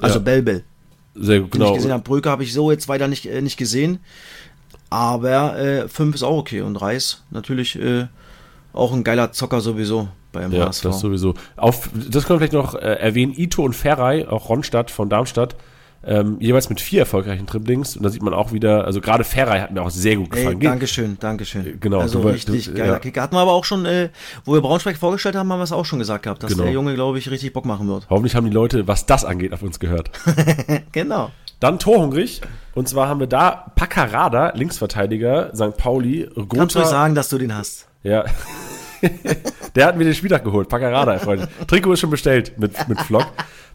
[0.00, 0.24] Also Ja.
[0.24, 0.64] Belbel.
[1.14, 1.74] Sehr gut, Den ich genau.
[1.74, 2.02] gesehen habe.
[2.02, 4.00] Bröke habe ich so jetzt weiter nicht, äh, nicht gesehen.
[4.90, 6.60] Aber äh, 5 ist auch okay.
[6.62, 8.06] Und Reis natürlich äh,
[8.72, 10.82] auch ein geiler Zocker sowieso beim Ja, HSV.
[10.82, 11.34] das sowieso.
[11.56, 13.32] Auf, das können wir vielleicht noch äh, erwähnen.
[13.36, 15.54] Ito und Ferrei, auch Ronstadt von Darmstadt,
[16.06, 17.96] ähm, jeweils mit vier erfolgreichen Dribblings.
[17.96, 20.38] Und da sieht man auch wieder, also gerade Ferrei hat mir auch sehr gut Ey,
[20.40, 20.60] gefallen.
[20.60, 21.78] Geht- Dankeschön, Dankeschön.
[21.80, 22.98] Genau, Also du richtig du- geiler ja.
[22.98, 23.22] Kicker.
[23.22, 24.10] Hatten wir aber auch schon, äh,
[24.44, 26.64] wo wir Braunschweig vorgestellt haben, haben wir es auch schon gesagt gehabt, dass Genau.
[26.64, 28.06] der Junge, glaube ich, richtig Bock machen wird.
[28.10, 30.10] Hoffentlich haben die Leute, was das angeht, auf uns gehört.
[30.92, 31.30] Genau.
[31.60, 32.40] Dann torhungrig.
[32.74, 35.76] Und zwar haben wir da Paccarada, Linksverteidiger, St.
[35.76, 37.86] Pauli, Kannst du sagen, dass du den hast?
[38.02, 38.24] Ja.
[39.74, 40.68] Der hat mir den Spieltag geholt.
[40.68, 41.48] Paccarada, Freunde.
[41.66, 43.26] Trikot ist schon bestellt mit, mit Flock.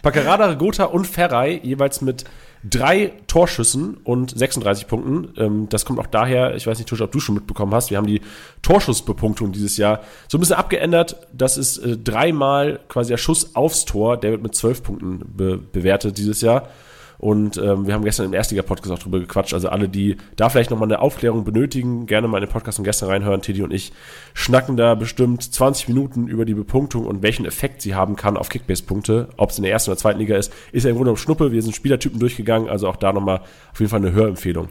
[0.02, 2.24] Paccarada, Gotha und Ferrei jeweils mit
[2.64, 5.34] drei Torschüssen und 36 Punkten.
[5.38, 7.98] Ähm, das kommt auch daher, ich weiß nicht, Tusch, ob du schon mitbekommen hast, wir
[7.98, 8.22] haben die
[8.62, 11.28] Torschussbepunktung dieses Jahr so ein bisschen abgeändert.
[11.34, 15.58] Das ist äh, dreimal quasi der Schuss aufs Tor, der wird mit 12 Punkten be
[15.58, 16.70] bewertet dieses Jahr.
[17.20, 19.54] Und ähm, wir haben gestern im Erstliga-Podcast auch drüber gequatscht.
[19.54, 22.86] Also alle, die da vielleicht nochmal eine Aufklärung benötigen, gerne mal in den Podcast von
[22.86, 23.42] gestern reinhören.
[23.42, 23.92] Teddy und ich
[24.34, 28.48] schnacken da bestimmt 20 Minuten über die Bepunktung und welchen Effekt sie haben kann auf
[28.48, 29.28] Kickbase-Punkte.
[29.36, 31.52] Ob es in der ersten oder zweiten Liga ist, ist ja im Grunde um Schnuppe.
[31.52, 33.42] Wir sind Spielertypen durchgegangen, also auch da nochmal
[33.74, 34.70] auf jeden Fall eine Hörempfehlung.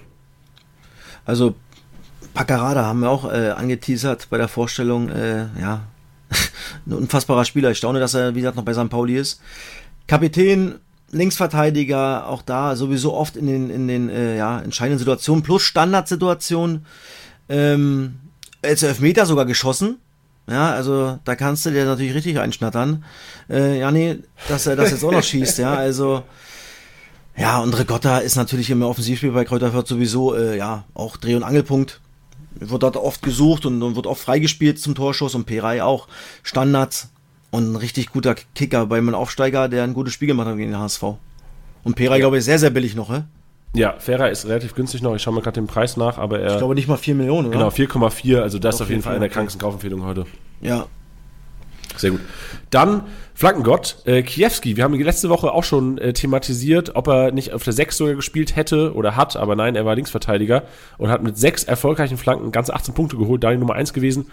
[1.27, 1.55] Also,
[2.33, 5.11] Paccarada haben wir auch äh, angeteasert bei der Vorstellung.
[5.11, 5.83] Äh, ja,
[6.87, 7.73] ein unfassbarer Spieler.
[7.73, 8.89] Ich staune, dass er, wie gesagt, noch bei St.
[8.89, 9.43] Pauli ist.
[10.07, 10.77] Kapitän,
[11.11, 16.85] Linksverteidiger, auch da sowieso oft in den, in den äh, ja, entscheidenden Situationen plus Standardsituationen.
[17.49, 18.21] Ähm,
[18.63, 19.99] als Elfmeter sogar geschossen.
[20.49, 23.05] Ja, also da kannst du dir natürlich richtig einschnattern.
[23.51, 24.19] Äh, ja, nee,
[24.49, 26.23] dass er das jetzt auch noch schießt, ja, also.
[27.37, 31.37] Ja, und Ricotta ist natürlich im Offensivspiel bei Kräuter Fürth sowieso, äh, ja, auch Dreh-
[31.37, 32.01] und Angelpunkt.
[32.55, 36.09] Wird dort oft gesucht und, und wird oft freigespielt zum Torschuss und Perei auch.
[36.43, 37.11] Standards
[37.51, 40.73] und ein richtig guter Kicker bei einem Aufsteiger, der ein gutes Spiel gemacht hat gegen
[40.73, 41.03] den HSV.
[41.85, 43.23] Und Perei, glaube ich, sehr, sehr billig noch, hä?
[43.75, 45.15] Ja, Ferrer ist relativ günstig noch.
[45.15, 46.53] Ich schaue mal gerade den Preis nach, aber er.
[46.53, 47.59] Ich glaube nicht mal 4 Millionen, oder?
[47.59, 48.41] genau, 4,4.
[48.41, 49.35] Also das ist auf jeden Fall 4,4, eine der okay.
[49.35, 50.27] krankesten Kaufempfehlungen heute.
[50.61, 50.87] Ja.
[51.97, 52.21] Sehr gut.
[52.71, 53.03] Dann
[53.35, 54.77] Flankengott, äh, Kiewski.
[54.77, 57.97] Wir haben ihn letzte Woche auch schon äh, thematisiert, ob er nicht auf der 6
[57.97, 60.65] sogar gespielt hätte oder hat, aber nein, er war Linksverteidiger
[60.97, 64.27] und hat mit sechs erfolgreichen Flanken ganze 18 Punkte geholt, da die Nummer 1 gewesen.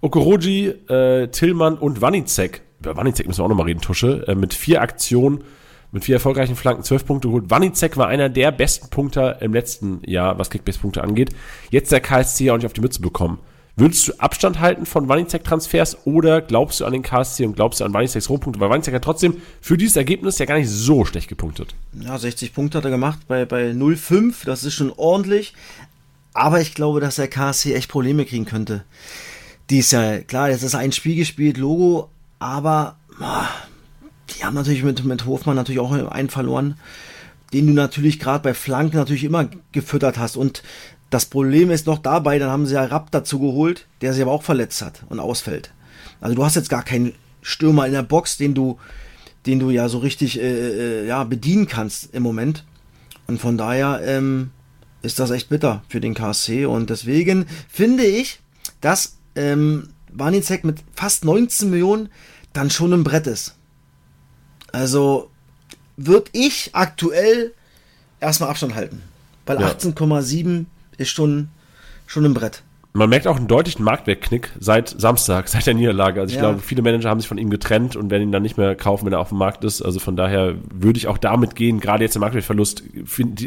[0.00, 2.62] Okoroji, äh, Tillmann und Wanizek.
[2.80, 4.24] Über Wanizek müssen wir auch nochmal reden, Tusche.
[4.28, 5.42] Äh, mit vier Aktionen,
[5.90, 7.50] mit vier erfolgreichen Flanken, 12 Punkte geholt.
[7.50, 11.30] Wanizek war einer der besten Punkter im letzten Jahr, was Kickbase-Punkte angeht.
[11.70, 13.40] Jetzt der KSC auch nicht auf die Mütze bekommen.
[13.74, 17.84] Würdest du Abstand halten von Wanizek-Transfers oder glaubst du an den KSC und glaubst du
[17.84, 18.58] an Wanizeks Rohpunkte?
[18.60, 21.76] Weil Wanizek hat trotzdem für dieses Ergebnis ja gar nicht so schlecht gepunktet.
[21.92, 24.44] Ja, 60 Punkte hat er gemacht bei, bei 0,5.
[24.44, 25.54] Das ist schon ordentlich.
[26.34, 28.84] Aber ich glaube, dass der KSC echt Probleme kriegen könnte.
[29.70, 32.96] Die ist ja, klar, jetzt ist ein Spiel gespielt, Logo, aber
[34.30, 36.76] die haben natürlich mit, mit Hofmann natürlich auch einen verloren,
[37.52, 40.36] den du natürlich gerade bei Flanken natürlich immer gefüttert hast.
[40.36, 40.62] Und
[41.10, 44.32] das Problem ist noch dabei, dann haben sie ja Rapp dazu geholt, der sich aber
[44.32, 45.72] auch verletzt hat und ausfällt.
[46.20, 48.78] Also du hast jetzt gar keinen Stürmer in der Box, den du,
[49.46, 52.64] den du ja so richtig äh, äh, ja, bedienen kannst im Moment.
[53.26, 54.50] Und von daher ähm,
[55.02, 56.66] ist das echt bitter für den KSC.
[56.66, 58.40] Und deswegen finde ich,
[58.80, 62.08] dass ähm, Warnizek mit fast 19 Millionen
[62.52, 63.54] dann schon ein Brett ist.
[64.72, 65.30] Also
[65.96, 67.54] würde ich aktuell
[68.20, 69.02] erstmal Abstand halten.
[69.46, 69.68] Weil Ja.
[69.68, 70.66] 18,7
[70.98, 71.48] ist schon,
[72.06, 72.62] schon ein Brett.
[72.94, 76.20] Man merkt auch einen deutlichen Marktwertknick seit Samstag, seit der Niederlage.
[76.20, 76.48] Also ich Ja.
[76.48, 79.06] glaube, viele Manager haben sich von ihm getrennt und werden ihn dann nicht mehr kaufen,
[79.06, 79.82] wenn er auf dem Markt ist.
[79.82, 82.82] Also von daher würde ich auch damit gehen, gerade jetzt im Marktwertverlust.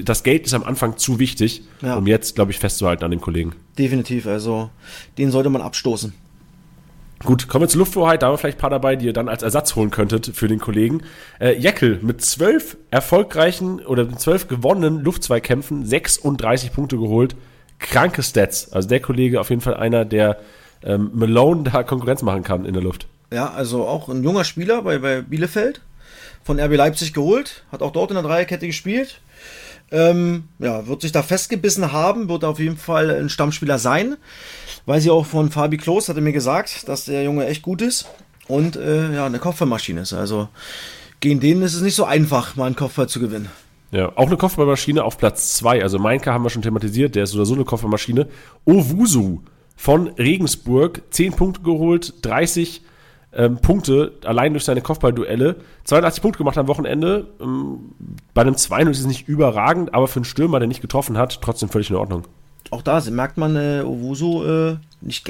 [0.06, 1.96] Das Geld ist am Anfang zu wichtig, Ja.
[1.96, 3.54] um jetzt, glaube ich, festzuhalten an dem Kollegen.
[3.78, 4.28] Definitiv.
[4.28, 4.70] Also,
[5.18, 6.14] den sollte man abstoßen.
[7.24, 8.22] Gut, kommen wir zur Lufthoheit.
[8.24, 10.48] Da haben wir vielleicht ein paar dabei, die ihr dann als Ersatz holen könntet für
[10.48, 11.02] den Kollegen.
[11.40, 17.36] Äh, Jeckel mit zwölf erfolgreichen oder mit zwölf gewonnenen Luftzweikämpfen, 36 Punkte geholt.
[17.82, 18.72] Kranke Stats.
[18.72, 20.38] Also der Kollege auf jeden Fall einer, der
[20.84, 23.08] ähm, Malone da Konkurrenz machen kann in der Luft.
[23.32, 25.82] Ja, also auch ein junger Spieler bei, bei Bielefeld.
[26.44, 27.64] Von RB Leipzig geholt.
[27.72, 29.22] Hat auch dort in der Dreierkette gespielt.
[29.92, 34.16] Ähm, ja, wird sich da festgebissen haben, wird auf jeden Fall ein Stammspieler sein.
[34.86, 37.82] Weiß ich auch von Fabi Klos, hat er mir gesagt, dass der Junge echt gut
[37.82, 38.08] ist
[38.48, 40.14] und äh, ja, eine Kopfballmaschine ist.
[40.14, 40.48] Also
[41.20, 43.50] gegen den ist es nicht so einfach, mal einen Kopfball zu gewinnen.
[43.92, 45.84] Ja, auch eine Kopfballmaschine auf Platz zwei.
[45.84, 48.28] Also Mainka haben wir schon thematisiert, der ist oder so eine Kopfballmaschine.
[48.66, 49.40] Owusu
[49.76, 52.84] von Regensburg, 10 Punkte geholt, 30
[53.34, 55.58] ähm, Punkte allein durch seine Kopfballduelle.
[55.86, 57.28] 82 Punkte gemacht am Wochenende.
[57.42, 57.92] Ähm,
[58.34, 61.42] bei einem 2 ist es nicht überragend, aber für einen Stürmer, der nicht getroffen hat,
[61.42, 62.24] trotzdem völlig in Ordnung.
[62.70, 64.78] Auch da merkt man, äh, Owusu, äh,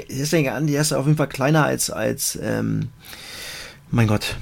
[0.07, 2.89] ist ja an, der ist auf jeden Fall kleiner als, als ähm,
[3.89, 4.35] mein Gott,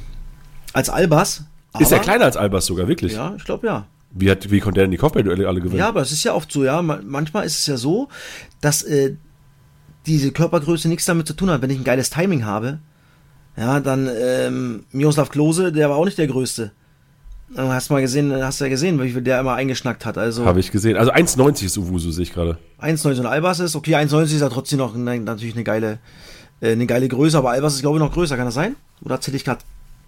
[0.74, 1.44] als Albers.
[1.80, 3.14] ist er kleiner als Albers sogar, wirklich?
[3.14, 3.86] Ja, ich glaube ja.
[4.12, 5.78] Wie, hat, wie konnte er denn die Kopfballduelle alle gewinnen?
[5.80, 6.82] Ja, aber es ist ja oft so, ja.
[6.82, 8.10] ma- Manchmal ist es ja so,
[8.62, 9.16] dass äh,
[10.08, 11.62] diese Körpergröße nichts damit zu tun hat.
[11.62, 12.80] Wenn ich ein geiles Timing habe,
[13.56, 16.72] ja, dann ähm, Miroslav Klose, der war auch nicht der Größte.
[17.56, 20.18] Du hast mal gesehen, hast ja gesehen, wie viel der immer eingeschnackt hat.
[20.20, 20.98] Also Habe ich gesehen.
[20.98, 22.58] Also 1,90 ist Owusu, sehe ich gerade.
[22.80, 25.98] 1,19 Albers ist, okay, 1,90 ist ja trotzdem noch ne, natürlich eine geile,
[26.62, 28.38] äh, eine geile Größe, aber Albers ist, glaube ich, noch größer.
[28.38, 28.76] Kann das sein?
[29.02, 29.62] Oder erzähle ich gerade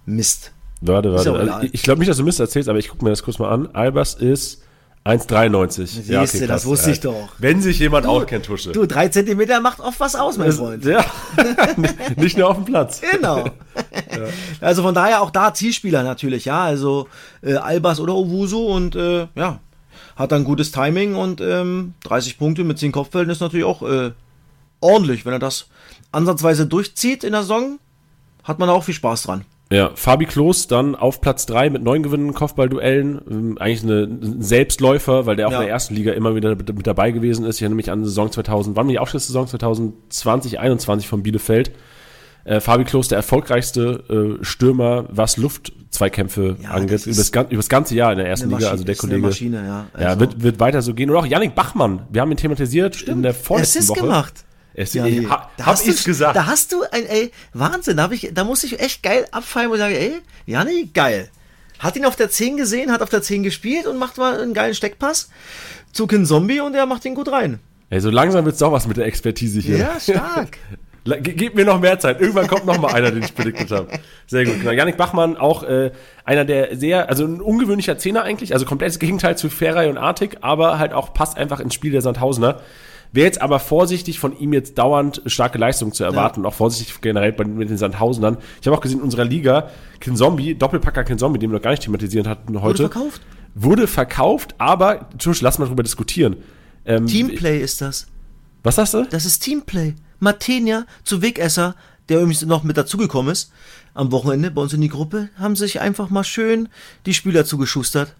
[0.05, 0.51] Mist?
[0.81, 1.29] Warte, warte.
[1.29, 3.39] ja Also, ich glaube nicht, dass du Mist erzählst, aber ich gucke mir das kurz
[3.39, 3.67] mal an.
[3.73, 4.63] Albers ist
[5.05, 5.85] 1,93.
[5.85, 7.29] Siehste, das wusste ich doch.
[7.39, 8.71] Wenn sich jemand auskennt, Tusche.
[8.71, 10.85] Du, drei Zentimeter macht oft was aus, mein Freund.
[10.85, 11.03] Ja,
[12.17, 13.01] nicht nur auf dem Platz.
[13.01, 13.45] Genau.
[14.59, 16.61] Also von daher auch da Zielspieler natürlich, ja.
[16.63, 17.07] Also
[17.41, 19.59] äh, Albers oder Owusu und äh, ja,
[20.17, 24.11] hat dann gutes Timing und ähm, 30 Punkte mit 10 Kopfbällen ist natürlich auch äh,
[24.81, 25.25] ordentlich.
[25.25, 25.67] Wenn er das
[26.11, 27.79] ansatzweise durchzieht in der Saison,
[28.43, 29.45] hat man da auch viel Spaß dran.
[29.71, 33.21] Ja, Fabi Klos dann auf Platz 3 mit neun gewonnenen Kopfballduellen.
[33.29, 35.59] Ähm, Eigentlich ein Selbstläufer, weil der auch Ja.
[35.59, 37.55] in der ersten Liga immer wieder mit, dabei gewesen ist.
[37.57, 41.71] Ich erinnere mich an Saison 2000, wann war die Aufstiegssaison 2020, 21 von Bielefeld.
[42.43, 47.31] Äh, Fabi Klos, der erfolgreichste äh, Stürmer, was Luftzweikämpfe Ja, angeht, das über ist das,
[47.31, 48.65] gan- über das ganze Jahr in der ersten Eine Liga.
[48.67, 49.21] Maschine- Also der Kollege.
[49.21, 49.85] Maschine, ja.
[49.99, 51.09] Ja, Also- wird, wird weiter so gehen.
[51.11, 52.01] Oder auch Yannick Bachmann.
[52.11, 54.01] Wir haben ihn thematisiert in der vorletzten Assist Woche.
[54.01, 54.43] gemacht.
[54.73, 55.25] Es, Ja, nee.
[55.27, 56.35] ha, Da hab hast du- ich's gesagt.
[56.35, 59.69] Da hast du ein, ey, Wahnsinn, da, hab ich, da muss ich echt geil abfallen
[59.71, 60.13] und sagen, ey,
[60.45, 61.29] Janni, geil.
[61.79, 64.53] Hat ihn auf der 10 gesehen, hat auf der 10 gespielt und macht mal einen
[64.53, 65.29] geilen Steckpass
[65.91, 67.59] zu Kin Zombie und er macht ihn gut rein.
[67.89, 69.77] Ey, so langsam wird's doch was mit der Expertise hier.
[69.77, 70.57] Ja, stark.
[71.03, 72.21] Ge- Gib mir noch mehr Zeit.
[72.21, 73.87] Irgendwann kommt noch mal einer, den ich prediktet habe.
[74.27, 74.59] Sehr gut.
[74.59, 74.69] Genau.
[74.71, 75.91] Yannick Bachmann, auch äh,
[76.23, 80.37] einer der sehr, also ein ungewöhnlicher Zehner eigentlich, also komplettes Gegenteil zu Ferrei und Artig,
[80.41, 82.61] aber halt auch passt einfach ins Spiel der Sandhausener.
[83.13, 87.01] Wäre jetzt aber vorsichtig, von ihm jetzt dauernd starke Leistungen zu erwarten und auch vorsichtig
[87.01, 88.37] generell bei, mit den Sandhausenern.
[88.61, 89.69] Ich habe auch gesehen, in unserer Liga,
[89.99, 92.89] Kinzombie, Doppelpacker Kinzombie, den wir noch gar nicht thematisiert hatten heute.
[92.89, 93.21] verkauft?
[93.53, 96.37] Wurde verkauft, aber, Tusch, lass mal drüber diskutieren.
[96.85, 98.07] Ähm, Teamplay ist das.
[98.63, 99.05] Was sagst du?
[99.09, 99.95] Das ist Teamplay.
[100.19, 101.75] Martenia zu Wegesser,
[102.07, 103.51] der übrigens noch mit dazugekommen ist,
[103.93, 106.69] am Wochenende bei uns in die Gruppe, haben sich einfach mal schön
[107.05, 108.15] die Spieler zugeschustert.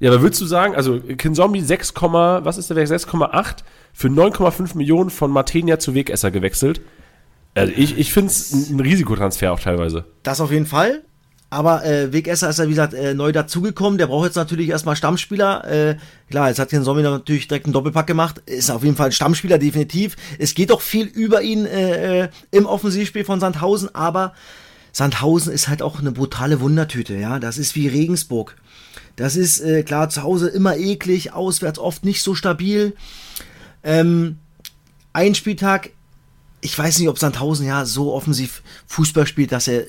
[0.00, 2.88] Ja, aber würdest du sagen, also Kinzombie 6, was ist der Wert?
[2.88, 3.56] 6,8
[3.92, 6.80] für 9,5 Millionen von Martenia zu Wegesser gewechselt.
[7.54, 10.06] Also ich, ich finde es ein, Risikotransfer auch teilweise.
[10.22, 11.02] Das auf jeden Fall.
[11.50, 13.98] Aber äh, Wegesser ist ja, wie gesagt, äh, neu dazugekommen.
[13.98, 15.70] Der braucht jetzt natürlich erstmal Stammspieler.
[15.70, 15.96] Äh,
[16.30, 18.40] klar, jetzt hat den Sommer natürlich direkt einen Doppelpack gemacht.
[18.46, 20.16] Ist auf jeden Fall ein Stammspieler, definitiv.
[20.38, 24.32] Es geht doch viel über ihn äh, äh, im Offensivspiel von Sandhausen, aber
[24.92, 27.38] Sandhausen ist halt auch eine brutale Wundertüte, ja.
[27.38, 28.56] Das ist wie Regensburg.
[29.16, 32.94] Das ist, äh, klar, zu Hause immer eklig, auswärts oft nicht so stabil.
[33.84, 34.38] Ähm,
[35.12, 35.90] ein Spieltag,
[36.60, 39.84] ich weiß nicht, ob Sandhausen ja so offensiv Fußball spielt, dass er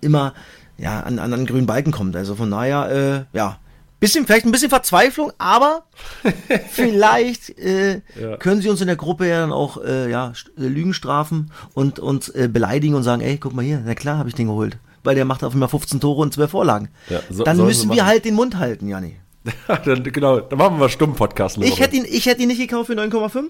[0.00, 0.34] immer
[0.76, 2.16] ja, an, an einen grünen Balken kommt.
[2.16, 3.58] Also von daher, äh, ja,
[3.98, 5.84] bisschen, vielleicht ein bisschen Verzweiflung, aber
[6.70, 8.36] vielleicht äh, Ja.
[8.36, 12.28] können sie uns in der Gruppe ja dann auch äh, ja, Lügen strafen und uns
[12.28, 14.76] äh, beleidigen und sagen, ey, guck mal hier, na klar habe ich den geholt.
[15.06, 16.88] Weil der macht auf einmal 15 Tore und 12 Vorlagen.
[17.08, 19.16] Ja, so- dann müssen wir halt den Mund halten, Janni.
[19.84, 21.56] dann, genau, dann machen wir mal stumm Podcast.
[21.56, 23.44] eine Ich hätte ihn, ich hätte ihn nicht gekauft für 9,5,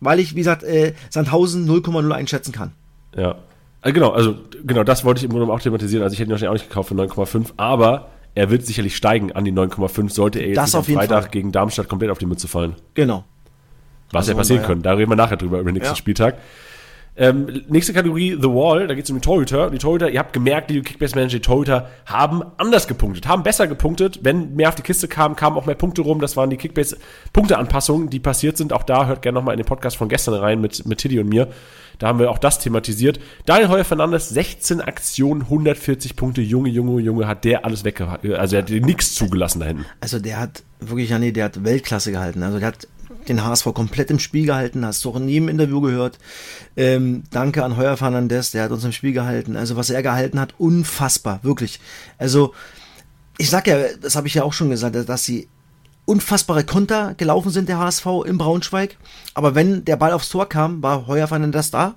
[0.00, 2.72] weil ich, wie gesagt, äh, Sandhausen 0,0 einschätzen kann.
[3.16, 3.36] Ja.
[3.80, 6.02] Also genau, also genau, das wollte ich im Grunde auch thematisieren.
[6.02, 9.32] Also ich hätte ihn wahrscheinlich auch nicht gekauft für 9,5, aber er wird sicherlich steigen
[9.32, 11.30] an die 9,5, sollte er jetzt Das nicht auf jeden Freitag Fall.
[11.30, 12.74] gegen Darmstadt komplett auf die Mütze fallen.
[12.94, 13.24] Genau.
[14.10, 14.82] Was Also ja passieren können.
[14.82, 15.96] Da reden wir nachher drüber, über den nächsten Ja.
[15.96, 16.36] Spieltag.
[17.16, 19.70] Ähm, nächste Kategorie, The Wall, da geht es um die Torhüter.
[19.70, 24.20] Die Torhüter, ihr habt gemerkt, die Kickbase-Manager, die Torhüter haben anders gepunktet, haben besser gepunktet.
[24.22, 26.20] Wenn mehr auf die Kiste kam, kamen auch mehr Punkte rum.
[26.20, 28.72] Das waren die Kickbase-Punkteanpassungen, die passiert sind.
[28.72, 31.28] Auch da hört gerne nochmal in den Podcast von gestern rein mit, mit Tiddy und
[31.28, 31.48] mir.
[31.98, 33.20] Da haben wir auch das thematisiert.
[33.46, 36.40] Daniel Heuer Fernandes, 16 Aktionen, 140 Punkte.
[36.40, 38.34] Junge, Junge, Junge, hat der alles weggehalten.
[38.34, 39.84] Also er hat nichts zugelassen da hinten.
[40.00, 42.42] Also der hat wirklich, ja nee, der hat Weltklasse gehalten.
[42.42, 42.88] Also der hat
[43.28, 46.18] den HSV komplett im Spiel gehalten, hast du auch in jedem Interview gehört.
[46.76, 49.56] Ähm, danke an Heuer Fernandes, der hat uns im Spiel gehalten.
[49.56, 51.80] Also was er gehalten hat, unfassbar, wirklich.
[52.18, 52.54] Also
[53.38, 55.48] ich sag ja, das habe ich ja auch schon gesagt, dass sie
[56.06, 58.96] unfassbare Konter gelaufen sind, der HSV in Braunschweig.
[59.34, 61.94] Aber wenn der Ball aufs Tor kam, war Heuer Fernandes da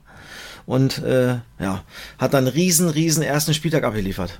[0.65, 1.83] und äh, ja,
[2.17, 4.39] hat dann riesen, riesen ersten Spieltag abgeliefert.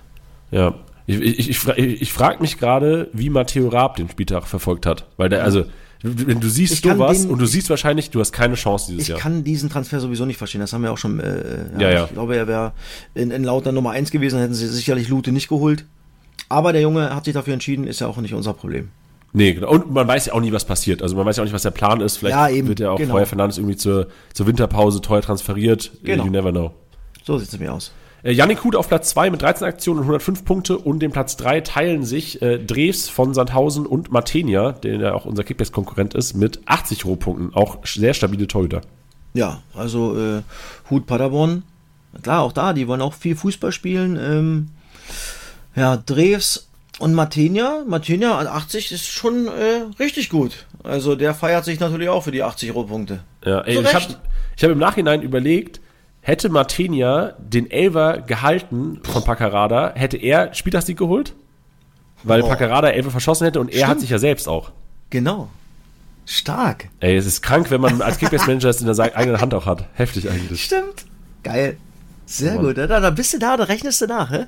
[0.52, 0.76] Ja.
[1.08, 5.08] Ich, ich, ich, ich frage mich gerade, wie Matteo Raab den Spieltag verfolgt hat.
[5.16, 5.64] Weil der, also,
[6.04, 9.04] wenn du siehst Ich sowas den- und du siehst wahrscheinlich, du hast keine Chance dieses
[9.04, 9.20] Ich Jahr.
[9.20, 10.62] kann diesen Transfer sowieso nicht verstehen.
[10.62, 11.20] Das haben wir auch schon.
[11.20, 12.06] Äh, Ja, ja.
[12.06, 12.74] Ich glaube, er wäre
[13.16, 15.86] in, in Lauter Nummer 1 gewesen, hätten sie sicherlich Lute nicht geholt.
[16.50, 18.90] Aber der Junge hat sich dafür entschieden, ist ja auch nicht unser Problem.
[19.34, 19.70] Nee, genau.
[19.72, 21.02] Und man weiß ja auch nie, was passiert.
[21.02, 22.18] Also man weiß ja auch nicht, was der Plan ist.
[22.18, 23.16] Vielleicht Ja, eben, wird ja auch genau.
[23.16, 25.92] Feuer Fernandes irgendwie zur, zur Winterpause teuer transferiert.
[26.04, 26.26] Genau.
[26.26, 26.72] You never know.
[27.26, 27.92] So sieht es mir aus.
[28.28, 31.38] Äh, Yannick Huth auf Platz 2 mit 13 Aktionen und 105 Punkte und den Platz
[31.38, 36.34] 3 teilen sich äh, Drews von Sandhausen und Martenia, der ja auch unser Kickbase-Konkurrent ist,
[36.34, 37.54] mit 80 Rohpunkten.
[37.54, 38.82] Auch sehr stabile Torhüter.
[39.34, 40.42] Ja, also äh,
[40.90, 41.64] Hut Paderborn.
[42.22, 44.18] Klar, auch da, die wollen auch viel Fußball spielen.
[44.22, 44.70] Ähm,
[45.76, 46.68] ja, Drews
[47.00, 47.84] und Martenia.
[47.88, 50.66] Martenia an 80 ist schon äh, richtig gut.
[50.84, 53.22] Also der feiert sich natürlich auch für die 80 Rohpunkte.
[53.46, 54.06] Ja, ey, ich habe
[54.62, 55.80] hab im Nachhinein überlegt,
[56.28, 61.34] hätte Martenia den Elver gehalten von Paccarada, hätte er Spieltagssieg geholt?
[62.24, 62.50] Weil Boah.
[62.50, 64.02] Paccarada Elfer verschossen hätte und er hat Stimmt.
[64.02, 64.72] sich ja selbst auch.
[65.10, 65.50] Genau.
[66.26, 66.90] Stark.
[67.00, 69.86] Ey, es ist krank, wenn man als Kickbase-Manager es in der eigenen Hand auch hat.
[69.94, 70.66] Heftig eigentlich.
[70.66, 71.06] Stimmt.
[71.44, 71.78] Geil.
[72.26, 72.66] Sehr Mann.
[72.66, 72.78] gut.
[72.78, 74.48] Da, da bist du da, da rechnest du nach, hä?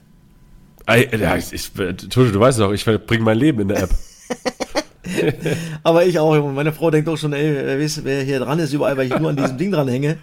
[0.85, 3.91] Ey, ja, ich, ich, Entschuldigung, du weißt doch, ich verbringe mein Leben in der App.
[5.83, 6.35] Aber ich auch.
[6.35, 6.51] Junge.
[6.51, 9.17] Meine Frau denkt auch schon, ey, wer weiß, wer hier dran ist, überall, weil ich
[9.17, 10.17] nur an diesem Ding dran hänge.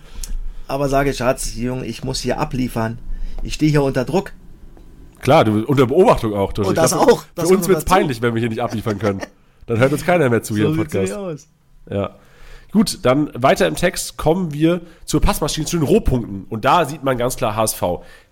[0.68, 2.98] Aber sage, Schatz, Junge, ich muss hier abliefern.
[3.42, 4.32] Ich stehe hier unter Druck.
[5.20, 6.52] Klar, du unter Beobachtung auch.
[6.52, 6.66] Tusch.
[6.66, 7.24] Und Ich das glaub, auch.
[7.34, 7.94] Das Für uns wird's dazu.
[7.94, 9.20] peinlich, wenn wir hier nicht abliefern können.
[9.66, 11.12] Dann hört uns keiner mehr zu hier im Podcast.
[11.12, 11.46] aus.
[11.90, 12.16] Ja.
[12.72, 16.44] Gut, dann weiter im Text kommen wir zur Passmaschine, zu den Rohpunkten.
[16.48, 17.82] Und da sieht man ganz klar HSV.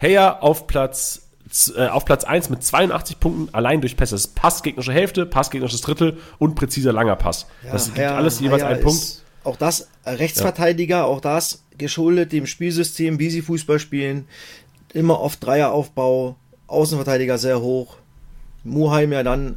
[0.02, 1.22] Heyer auf Platz,
[1.76, 4.14] äh, auf Platz 1 mit 82 Punkten, allein durch Pässe.
[4.16, 7.46] Das ist Pass gegnerische Hälfte, Pass gegnerisches Drittel und präziser langer Pass.
[7.70, 9.23] das gibt Herr- alles jeweils Herr einen Punkt.
[9.44, 14.26] Auch das äh, Rechtsverteidiger, auch das geschuldet dem Spielsystem, wie sie Fußball spielen.
[14.92, 17.96] Immer oft Dreieraufbau, Außenverteidiger sehr hoch.
[18.64, 19.57] Muheim ja dann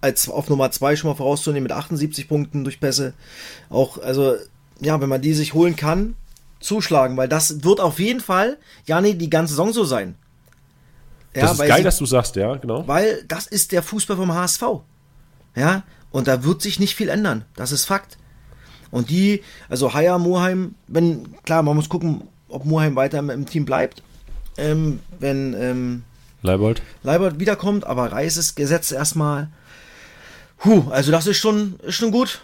[0.00, 3.12] als auf Nummer 2 schon mal vorauszunehmen mit 78 Punkten durch Pässe.
[3.68, 4.36] Auch, also,
[4.80, 6.14] ja, wenn man die sich holen kann,
[6.60, 10.14] zuschlagen, weil das wird auf jeden Fall, Jani, die ganze Saison so sein.
[11.34, 12.86] Ja, das ist geil, sie- dass du sagst, ja, genau.
[12.88, 14.62] weil das ist der Fußball vom HSV.
[15.54, 17.44] Ja, und da wird sich nicht viel ändern.
[17.56, 18.16] Das ist Fakt.
[18.90, 23.46] Und die, also Haya, Moheim, wenn, klar, man muss gucken, ob Moheim weiter im, im
[23.46, 24.02] Team bleibt.
[24.56, 26.02] Ähm, wenn ähm,
[26.42, 26.82] Leibold.
[27.02, 29.48] Leibert wiederkommt, aber Reis ist gesetzt erstmal.
[30.64, 32.40] Huh, also das ist schon, ist schon gut.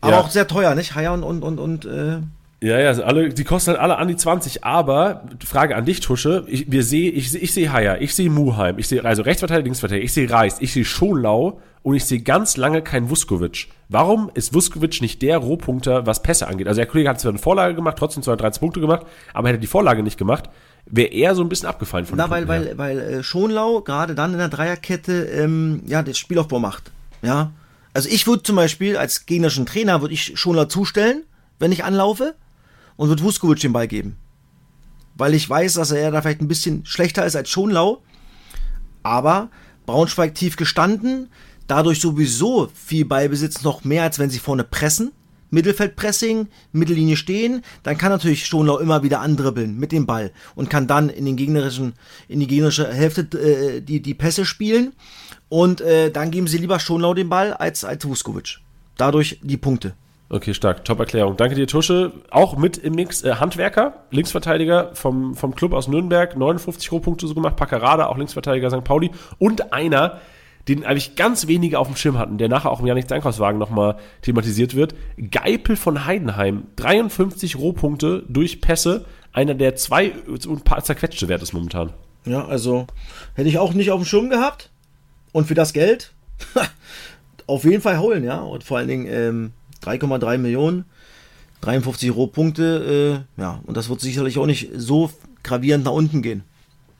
[0.00, 0.20] Aber Ja.
[0.20, 0.94] auch sehr teuer, nicht?
[0.94, 2.18] Haya und, und, und, und äh,
[2.66, 6.44] Ja, ja, alle, die kosten halt alle an die 20, aber Frage an dich, Tusche.
[6.48, 10.04] Ich, wir seh, ich, ich sehe Haier, ich sehe Muheim, ich sehe also Rechtsverteidiger, Linksverteidiger,
[10.04, 13.68] ich sehe Reis, ich sehe Schonlau und ich sehe ganz lange kein Vuskovic.
[13.88, 16.66] Warum ist Vuskovic nicht der Rohpunkter, was Pässe angeht?
[16.66, 19.60] Also der Kollege hat zwar eine Vorlage gemacht, trotzdem zwar 13 Punkte gemacht, aber hätte
[19.60, 20.50] die Vorlage nicht gemacht,
[20.86, 22.78] wäre er so ein bisschen abgefallen von Na, weil, Punkten her.
[22.78, 26.90] weil, weil äh, Schonlau gerade dann in der Dreierkette ähm, ja das Spielaufbau macht.
[27.22, 27.52] Ja.
[27.94, 31.22] Also ich würde zum Beispiel als gegnerischen Trainer würde ich Schonlau zustellen,
[31.60, 32.34] wenn ich anlaufe
[32.96, 34.16] und würde Vuskovic den Ball geben.
[35.16, 38.02] Weil ich weiß, dass er da vielleicht ein bisschen schlechter ist als Schonlau.
[39.02, 39.50] Aber
[39.86, 41.30] Braunschweig tief gestanden,
[41.66, 45.12] dadurch sowieso viel Ballbesitz noch mehr, als wenn sie vorne pressen.
[45.50, 50.88] Mittelfeldpressing, Mittellinie stehen, dann kann natürlich Schonlau immer wieder andribbeln mit dem Ball und kann
[50.88, 51.94] dann in den gegnerischen,
[52.26, 54.92] in die gegnerische Hälfte äh, die, die Pässe spielen
[55.48, 58.58] und äh, dann geben sie lieber Schonlau den Ball als, als Vuskovic.
[58.96, 59.94] Dadurch die Punkte.
[60.28, 60.84] Okay, stark.
[60.84, 61.36] Top-Erklärung.
[61.36, 62.12] Danke dir, Tusche.
[62.30, 67.34] Auch mit im Mix äh, Handwerker, Linksverteidiger vom, vom Club aus Nürnberg, 59 Rohpunkte so
[67.34, 67.54] gemacht.
[67.54, 68.82] Packerada, auch Linksverteidiger St.
[68.82, 69.12] Pauli.
[69.38, 70.20] Und einer,
[70.66, 73.98] den eigentlich ganz wenige auf dem Schirm hatten, der nachher auch im Janik Einkaufswagen nochmal
[74.22, 74.96] thematisiert wird.
[75.30, 76.64] Geipel von Heidenheim.
[76.74, 79.04] 53 Rohpunkte durch Pässe.
[79.32, 81.92] Einer der zwei und paar zerquetschte Wert ist momentan.
[82.24, 82.88] Ja, also
[83.34, 84.70] hätte ich auch nicht auf dem Schirm gehabt.
[85.30, 86.14] Und für das Geld
[87.46, 88.40] auf jeden Fall holen, ja.
[88.40, 89.52] Und vor allen Dingen ähm,
[89.86, 90.84] 3,3 Millionen,
[91.62, 93.60] 53 Rohpunkte, äh, ja.
[93.66, 95.10] Und das wird sicherlich auch nicht so
[95.42, 96.44] gravierend nach unten gehen.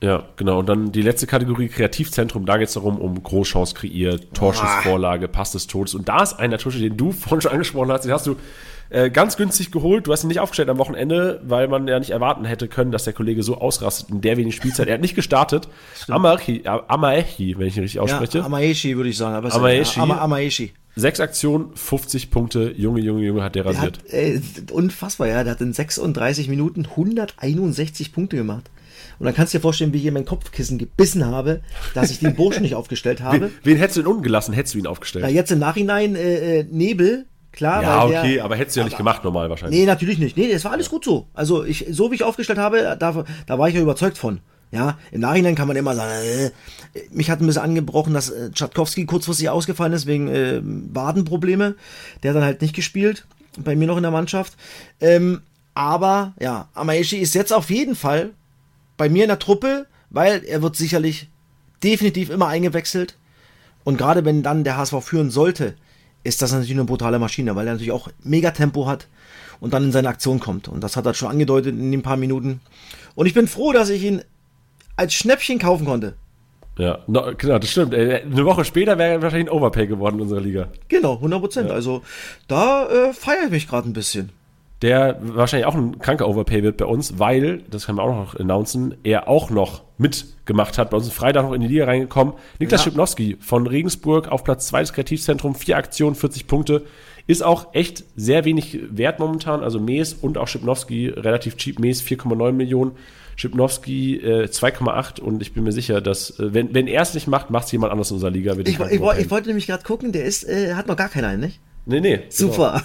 [0.01, 0.59] Ja, genau.
[0.59, 2.45] Und dann die letzte Kategorie Kreativzentrum.
[2.45, 5.95] Da geht es darum, um Großchance kreiert, Torschussvorlage, Pass des Todes.
[5.95, 8.35] Und da ist einer Tusche, den du vorhin schon angesprochen hast, den hast du
[8.89, 10.05] äh, ganz günstig geholt.
[10.05, 13.05] Du hast ihn nicht aufgestellt am Wochenende, weil man ja nicht erwarten hätte können, dass
[13.05, 14.87] der Kollege so ausrastet in der wenig Spielzeit.
[14.87, 15.67] Er hat nicht gestartet.
[16.07, 18.37] Amaechi, Amaechi, wenn ich ihn richtig ausspreche.
[18.39, 19.35] Ja, Amaechi würde ich sagen.
[19.35, 19.97] Aber Amaechi.
[19.97, 20.73] Ja, Ama Amaechi.
[20.97, 22.73] Sechs Aktionen, 50 Punkte.
[22.75, 23.99] Junge, Junge, Junge hat der Der rasiert.
[23.99, 24.41] hat, äh,
[24.71, 25.43] unfassbar, ja.
[25.43, 28.69] Der hat in 36 Minuten 161 Punkte gemacht.
[29.19, 31.61] Und dann kannst du dir vorstellen, wie ich in mein Kopfkissen gebissen habe,
[31.93, 33.41] dass ich den Burschen nicht aufgestellt habe.
[33.41, 34.53] Wen, wen hättest du denn unten gelassen?
[34.53, 35.23] Hättest du ihn aufgestellt?
[35.25, 37.81] Ja, jetzt im Nachhinein äh, äh, Nebel, klar.
[37.83, 39.79] Ja, weil der- okay, aber hättest du ja nicht gemacht normal wahrscheinlich.
[39.79, 40.35] Nee, natürlich nicht.
[40.37, 41.27] Nee, es war alles gut so.
[41.33, 44.39] Also ich, so wie ich aufgestellt habe, da, da war ich ja überzeugt von.
[44.71, 46.51] Ja, im Nachhinein kann man immer sagen, äh,
[47.11, 51.75] mich hat ein bisschen angebrochen, dass äh, Tschatkowski kurzfristig ausgefallen ist wegen äh, Wadenprobleme.
[52.21, 53.25] Der hat dann halt nicht gespielt,
[53.57, 54.57] bei mir noch in der Mannschaft.
[54.99, 55.41] Ähm,
[55.73, 58.31] aber ja, Amaeshi ist jetzt auf jeden Fall
[58.97, 61.29] bei mir in der Truppe, weil er wird sicherlich
[61.83, 63.15] definitiv immer eingewechselt.
[63.83, 65.75] Und gerade wenn dann der HSV führen sollte,
[66.23, 69.07] ist das natürlich eine brutale Maschine, weil er natürlich auch mega Tempo hat
[69.61, 70.67] und dann in seine Aktion kommt.
[70.67, 72.59] Und das hat er schon angedeutet in den paar Minuten.
[73.15, 74.23] Und ich bin froh, dass ich ihn
[74.97, 76.15] als Schnäppchen kaufen konnte.
[76.77, 77.93] Ja, no, genau, das stimmt.
[77.93, 80.67] Äh, Eine Woche später wäre er wahrscheinlich ein Overpay geworden in unserer Liga.
[80.89, 81.71] Genau, 100 Prozent.
[81.71, 82.03] Also
[82.47, 84.29] da äh, feiere ich mich gerade ein bisschen.
[84.83, 88.35] Der wahrscheinlich auch ein kranker Overpay wird bei uns, weil, das können wir auch noch
[88.39, 90.91] announcen, er auch noch mitgemacht hat.
[90.91, 92.35] Bei uns ist Freitag noch in die Liga reingekommen.
[92.59, 92.83] Niklas Ja.
[92.91, 96.83] Schipnowski von Regensburg auf Platz 2 des Kreativzentrum, vier Aktionen, 40 Punkte.
[97.25, 99.63] Ist auch echt sehr wenig wert momentan.
[99.63, 101.79] Also Mees und auch Schipnowski relativ cheap.
[101.79, 102.91] Mees 4,9 Millionen.
[103.37, 107.27] Schipnowski äh, 2,8 und ich bin mir sicher, dass äh, wenn, wenn er es nicht
[107.27, 108.57] macht, macht es jemand anders in unserer Liga.
[108.57, 111.07] Wird Ich, ich, ich, ich wollte nämlich gerade gucken, der ist, äh, hat noch gar
[111.07, 111.59] keinen, einen, nicht?
[111.85, 112.15] Nee, nee.
[112.17, 112.25] genau.
[112.29, 112.81] Super.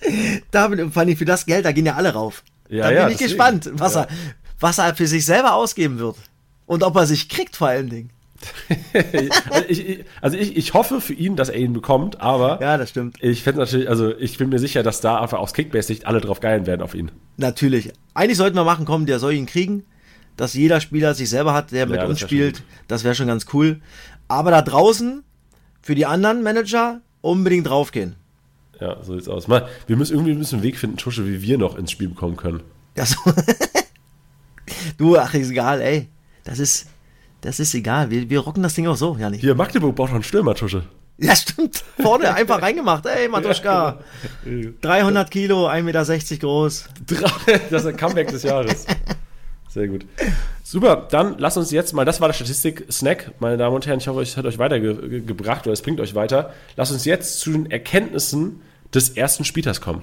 [0.50, 2.44] da bin, vor allem für das Geld, da gehen ja alle rauf.
[2.70, 3.28] Ja, da bin ja, ich deswegen.
[3.28, 4.02] gespannt, was, Ja.
[4.02, 4.08] er,
[4.60, 6.16] was er für sich selber ausgeben wird.
[6.66, 8.10] Und ob er sich kriegt vor allen Dingen.
[9.52, 12.76] also ich, ich, also ich, ich hoffe für ihn, dass er ihn bekommt, aber Ja,
[12.76, 13.16] das stimmt.
[13.20, 16.38] ich fände natürlich, also ich bin mir sicher, dass da einfach aus Kickbase-Sicht alle drauf
[16.40, 17.10] geilen werden auf ihn.
[17.36, 17.92] Natürlich.
[18.18, 19.84] Eigentlich sollten wir machen, komm, der soll ihn kriegen.
[20.36, 22.64] Dass jeder Spieler sich selber hat, der mit das uns wär spielt.
[22.88, 23.80] Das wäre schon ganz cool.
[24.26, 25.22] Aber da draußen,
[25.82, 28.16] für die anderen Manager, unbedingt draufgehen.
[28.80, 29.46] Ja, so sieht's aus.
[29.46, 32.36] Mal, wir müssen irgendwie müssen einen Weg finden, Tusche, wie wir noch ins Spiel bekommen
[32.36, 32.62] können.
[32.96, 33.16] Ja, so.
[34.98, 36.08] du, ach, ist egal, ey.
[36.42, 36.88] Das ist,
[37.42, 38.10] das ist egal.
[38.10, 39.42] Wir, wir rocken das Ding auch so, ja nicht.
[39.42, 40.82] Hier, Magdeburg braucht noch einen Stürmer, Tusche.
[41.20, 41.82] Ja, stimmt.
[42.00, 43.04] Vorne einfach reingemacht.
[43.06, 43.98] Ey, Matuschka.
[44.80, 46.88] 300 Kilo, 1,60 Meter groß.
[47.70, 48.86] Das ist ein Comeback des Jahres.
[49.68, 50.06] Sehr gut.
[50.62, 54.06] Super, dann lasst uns jetzt mal, das war der Statistik-Snack, meine Damen und Herren, ich
[54.06, 56.54] hoffe, es hat euch weitergebracht oder es bringt euch weiter.
[56.76, 58.60] Lasst uns jetzt zu den Erkenntnissen
[58.94, 60.02] des ersten Spieltags kommen.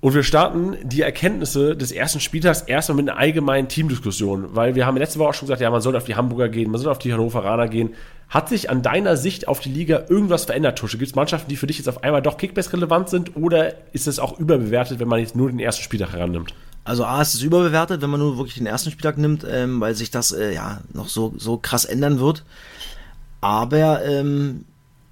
[0.00, 4.86] Und wir starten die Erkenntnisse des ersten Spieltags erstmal mit einer allgemeinen Teamdiskussion, weil wir
[4.86, 6.90] haben letzte Woche auch schon gesagt, ja, man soll auf die Hamburger gehen, man soll
[6.90, 7.94] auf die Hannoveraner gehen.
[8.28, 10.98] Hat sich an deiner Sicht auf die Liga irgendwas verändert, Tusche?
[10.98, 14.08] Gibt es Mannschaften, die für dich jetzt auf einmal doch Kickbase relevant sind oder ist
[14.08, 16.52] es auch überbewertet, wenn man jetzt nur den ersten Spieltag herannimmt?
[16.82, 19.94] Also A ist es überbewertet, wenn man nur wirklich den ersten Spieltag nimmt, ähm, weil
[19.94, 22.44] sich das äh, ja noch so, so krass ändern wird.
[23.40, 24.64] Aber ähm,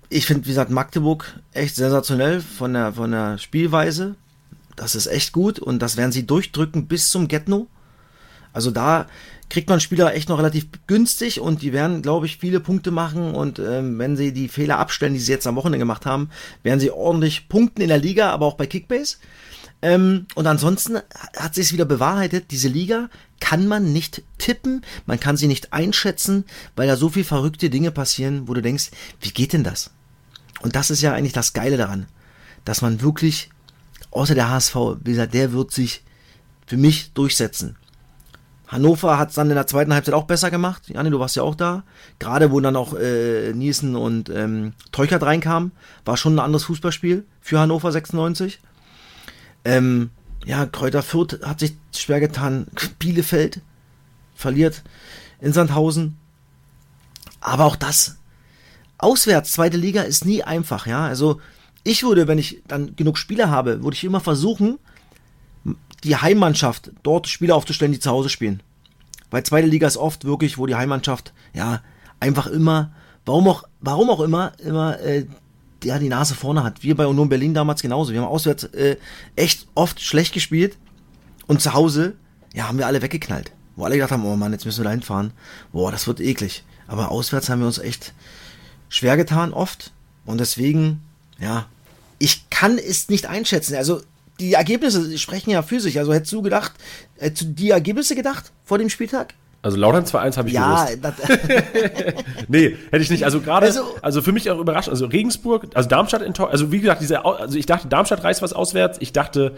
[0.08, 4.14] ich finde, wie gesagt, Magdeburg echt sensationell von der, von der Spielweise.
[4.76, 7.66] Das ist echt gut und das werden sie durchdrücken bis zum Getno.
[8.52, 9.06] Also da
[9.50, 13.34] kriegt man Spieler echt noch relativ günstig und die werden, glaube ich, viele Punkte machen
[13.34, 16.30] und ähm, wenn sie die Fehler abstellen, die sie jetzt am Wochenende gemacht haben,
[16.62, 19.16] werden sie ordentlich punkten in der Liga, aber auch bei Kickbase.
[19.82, 20.98] Ähm, und ansonsten
[21.36, 26.44] hat sich wieder bewahrheitet, diese Liga kann man nicht tippen, man kann sie nicht einschätzen,
[26.74, 28.90] weil da so viel verrückte Dinge passieren, wo du denkst,
[29.20, 29.90] wie geht denn das?
[30.62, 32.06] Und das ist ja eigentlich das Geile daran,
[32.64, 33.50] dass man wirklich,
[34.10, 34.74] außer der HSV,
[35.04, 36.02] wie gesagt, der wird sich
[36.66, 37.76] für mich durchsetzen.
[38.74, 40.88] Hannover hat es dann in der zweiten Halbzeit auch besser gemacht.
[40.88, 41.84] Janni, du warst ja auch da.
[42.18, 45.70] Gerade wo dann auch äh, Nielsen und ähm, Teuchert reinkamen,
[46.04, 48.58] war schon ein anderes Fußballspiel für Hannover 96.
[49.64, 50.10] Ähm,
[50.44, 52.66] ja, Kräuter Fürth hat sich schwer getan.
[52.98, 53.60] Bielefeld
[54.34, 54.82] verliert
[55.40, 56.16] in Sandhausen.
[57.40, 58.16] Aber auch das,
[58.98, 61.06] auswärts, zweite Liga ist nie einfach, ja.
[61.06, 61.40] Also
[61.84, 64.80] ich würde, wenn ich dann genug Spieler habe, würde ich immer versuchen,
[66.04, 68.62] die Heimmannschaft dort Spieler aufzustellen, die zu Hause spielen.
[69.30, 71.82] Weil zweite Liga ist oft wirklich, wo die Heimmannschaft, ja,
[72.20, 72.92] einfach immer,
[73.24, 75.26] warum auch, warum auch immer, immer, äh,
[75.82, 76.82] ja, die Nase vorne hat.
[76.82, 78.12] Wir bei Union Berlin damals genauso.
[78.12, 78.96] Wir haben auswärts äh,
[79.36, 80.78] echt oft schlecht gespielt
[81.46, 82.14] und zu Hause,
[82.54, 83.52] ja, haben wir alle weggeknallt.
[83.76, 85.32] wo alle gedacht haben, oh Mann, jetzt müssen wir da hinfahren.
[85.72, 86.64] Boah, das wird eklig.
[86.86, 88.14] Aber auswärts haben wir uns echt
[88.88, 89.92] schwer getan, oft.
[90.24, 91.02] Und deswegen,
[91.38, 91.66] ja,
[92.18, 93.74] ich kann es nicht einschätzen.
[93.74, 94.00] Also,
[94.40, 95.98] die Ergebnisse sprechen ja für sich.
[95.98, 96.72] Also, hättest du gedacht,
[97.18, 99.34] hättest du die Ergebnisse gedacht vor dem Spieltag?
[99.62, 100.86] Also Lautern 2-1 habe ich Ja,
[102.48, 103.24] Nee, hätte ich nicht.
[103.24, 104.92] Also gerade, also, Also- für mich auch überraschend.
[104.92, 106.52] Also Regensburg, also Darmstadt enttäuscht.
[106.52, 108.98] Also wie gesagt, diese, also ich dachte, Darmstadt reißt was auswärts.
[109.00, 109.56] Ich dachte,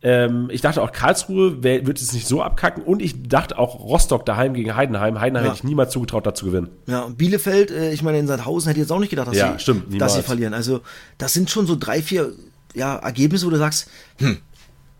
[0.00, 2.84] ähm, ich dachte auch Karlsruhe wär- wird es nicht so abkacken.
[2.84, 5.20] Und ich dachte auch Rostock daheim gegen Heidenheim.
[5.20, 5.50] Heidenheim Ja.
[5.50, 6.68] hätte ich niemals zugetraut, da zu gewinnen.
[6.86, 9.36] ja, und Bielefeld, äh, ich meine, in Sandhausen hätte ich jetzt auch nicht gedacht, dass,
[9.36, 10.54] Ja, sie, stimmt, dass sie verlieren.
[10.54, 10.82] Also,
[11.18, 12.32] das sind schon so drei, vier
[12.78, 14.38] ja, Ergebnisse, wo du sagst, hm,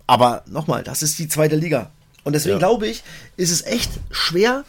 [0.06, 1.90] aber nochmal, das ist die zweite Liga.
[2.24, 2.58] Und deswegen Ja.
[2.58, 3.02] glaube ich,
[3.36, 4.64] ist es echt schwer,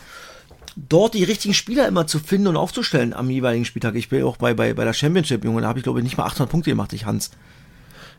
[0.76, 3.96] dort die richtigen Spieler immer zu finden und aufzustellen am jeweiligen Spieltag.
[3.96, 6.18] Ich bin auch bei, bei, bei der Championship, Junge, da habe ich glaube ich nicht
[6.18, 7.32] mal 800 Punkte gemacht, ich Hans.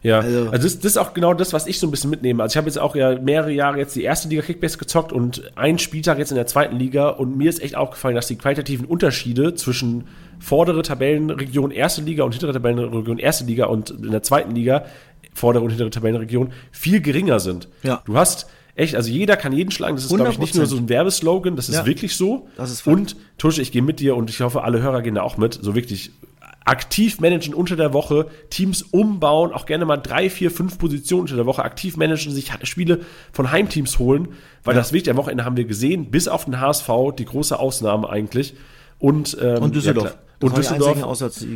[0.03, 2.43] Ja, also, Also- das, das ist auch genau das, was ich so ein bisschen mitnehme.
[2.43, 5.57] Also ich habe jetzt auch ja mehrere Jahre jetzt die erste Liga Kickbase gezockt und
[5.57, 8.87] einen Spieltag jetzt in der zweiten Liga und mir ist echt aufgefallen, dass die qualitativen
[8.87, 10.05] Unterschiede zwischen
[10.41, 14.85] vordere Tabellenregion erste Liga und hintere Tabellenregion erste Liga und in der zweiten Liga
[15.35, 17.69] vordere und hintere Tabellenregion viel geringer sind.
[17.83, 18.03] Ja.
[18.05, 19.97] Du hast echt, also jeder kann jeden schlagen.
[19.97, 21.87] Das ist, glaube ich, nicht nur so ein Werbeslogan, das ist Ja.
[21.87, 22.49] wirklich so.
[22.57, 25.23] Das ist und Tusche, ich gehe mit dir und ich hoffe, alle Hörer gehen da
[25.23, 25.59] auch mit.
[25.61, 26.11] So wirklich
[26.65, 31.37] aktiv managen unter der Woche, Teams umbauen, auch gerne mal drei, vier, fünf Positionen unter
[31.37, 33.01] der Woche aktiv managen, sich Spiele
[33.33, 34.29] von Heimteams holen,
[34.63, 36.89] weil das wichtig am Wochenende haben wir gesehen, bis auf den HSV,
[37.19, 38.55] die große Ausnahme eigentlich.
[38.99, 40.11] Und, ähm, Und Düsseldorf.
[40.11, 40.15] Ja.
[40.41, 40.97] Das und Düsseldorf.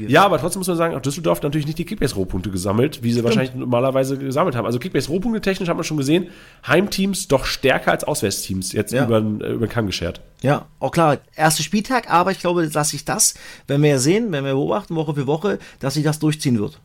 [0.09, 3.13] Ja, aber trotzdem muss man sagen, auch Düsseldorf hat natürlich nicht die Kickbase-Rohpunkte gesammelt, wie
[3.13, 4.67] sie wahrscheinlich normalerweise gesammelt haben.
[4.67, 6.29] Also Kickbase-Rohpunkte technisch hat man schon gesehen,
[6.67, 9.05] Heimteams doch stärker als Auswärtsteams jetzt Ja.
[9.07, 10.21] über, den- äh, über den Kamm geschert.
[10.43, 13.35] Ja, auch klar, erster Spieltag, aber ich glaube, dass sich das,
[13.67, 16.79] wenn wir ja sehen, wenn wir beobachten, Woche für Woche, dass sich das durchziehen wird.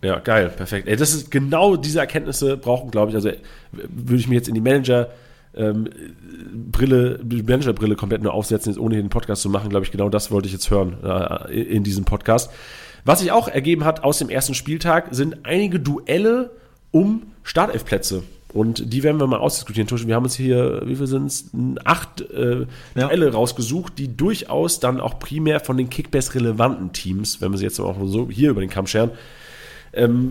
[0.00, 0.86] Ja, geil, perfekt.
[0.88, 3.14] Ey, das ist genau diese Erkenntnisse brauchen, glaube ich.
[3.16, 3.30] Also
[3.72, 5.08] würde ich mir jetzt in die Manager
[5.54, 5.88] ähm,
[6.70, 10.08] Brille, die Managerbrille komplett nur aufsetzen, jetzt ohne den Podcast zu machen, glaube ich, genau
[10.08, 12.50] das wollte ich jetzt hören äh, in diesem Podcast.
[13.04, 16.50] Was sich auch ergeben hat aus dem ersten Spieltag, sind einige Duelle
[16.90, 18.22] um Startelfplätze.
[18.52, 19.88] Und die werden wir mal ausdiskutieren.
[20.06, 21.50] Wir haben uns hier, wie viel sind es?
[21.84, 23.08] Acht äh, Ja.
[23.08, 27.80] Duelle rausgesucht, die durchaus dann auch primär von den Kickbase-relevanten Teams, wenn wir sie jetzt
[27.80, 29.10] auch so hier über den Kamm scheren,
[29.94, 30.30] ähm,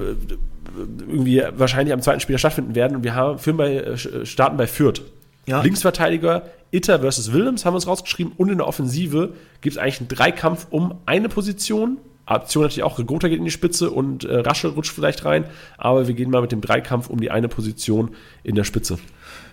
[0.76, 2.98] irgendwie wahrscheinlich am zweiten Spieltag stattfinden werden.
[2.98, 5.02] Und wir haben, führen bei, äh, starten bei Fürth.
[5.46, 5.62] Ja.
[5.62, 8.34] Linksverteidiger Itter versus Willems haben wir uns rausgeschrieben.
[8.38, 11.98] Und in der Offensive gibt es eigentlich einen Dreikampf um eine Position.
[12.26, 15.46] Option natürlich auch, Regota geht in die Spitze und äh, Rasche rutscht vielleicht rein.
[15.78, 19.00] Aber wir gehen mal mit dem Dreikampf um die eine Position in der Spitze.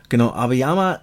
[0.08, 1.00] Genau, Abeyama,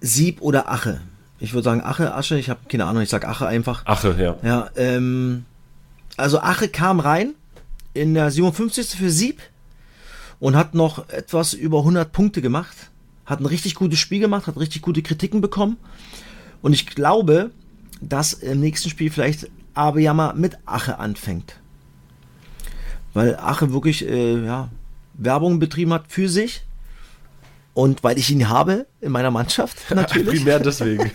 [0.00, 1.00] Sieb oder Ache.
[1.38, 3.86] Ich würde sagen Ache, Asche, ich habe keine Ahnung, ich sag Ache einfach.
[3.86, 4.36] Ache, ja.
[4.42, 5.46] Ja, ähm,
[6.16, 7.34] also Ache kam rein
[7.94, 8.98] in der 57.
[8.98, 9.40] für Sieb
[10.40, 12.90] und hat noch etwas über 100 Punkte gemacht.
[13.24, 15.78] Hat ein richtig gutes Spiel gemacht, hat richtig gute Kritiken bekommen.
[16.60, 17.50] Und ich glaube,
[18.00, 21.56] dass im nächsten Spiel vielleicht Abeyama mit Ache anfängt.
[23.14, 24.68] Weil Ache wirklich äh, ja,
[25.14, 26.62] Werbung betrieben hat für sich.
[27.72, 30.40] Und weil ich ihn habe in meiner Mannschaft, natürlich.
[30.40, 31.10] Primär deswegen.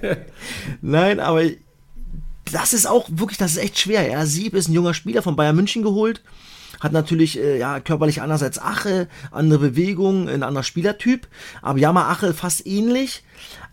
[0.80, 1.42] Nein, aber
[2.52, 4.08] das ist auch wirklich, das ist echt schwer.
[4.08, 6.22] Ja, Sieb ist ein junger Spieler von Bayern München geholt.
[6.80, 11.26] Hat natürlich äh, ja, körperlich anders als Ache, andere Bewegungen, ein anderer Spielertyp.
[11.62, 13.24] Aber Yama Ache fast ähnlich.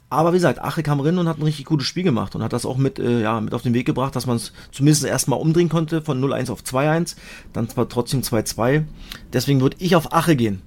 [0.10, 2.54] Aber wie gesagt, Ache kam rein und hat ein richtig gutes Spiel gemacht und hat
[2.54, 5.40] das auch mit, äh, ja, mit auf den Weg gebracht, dass man es zumindest erstmal
[5.40, 7.16] umdrehen konnte von 0-1 auf 2-1.
[7.54, 8.86] Dann zwar trotzdem 2-2.
[9.34, 10.62] Deswegen würde ich auf Ache gehen.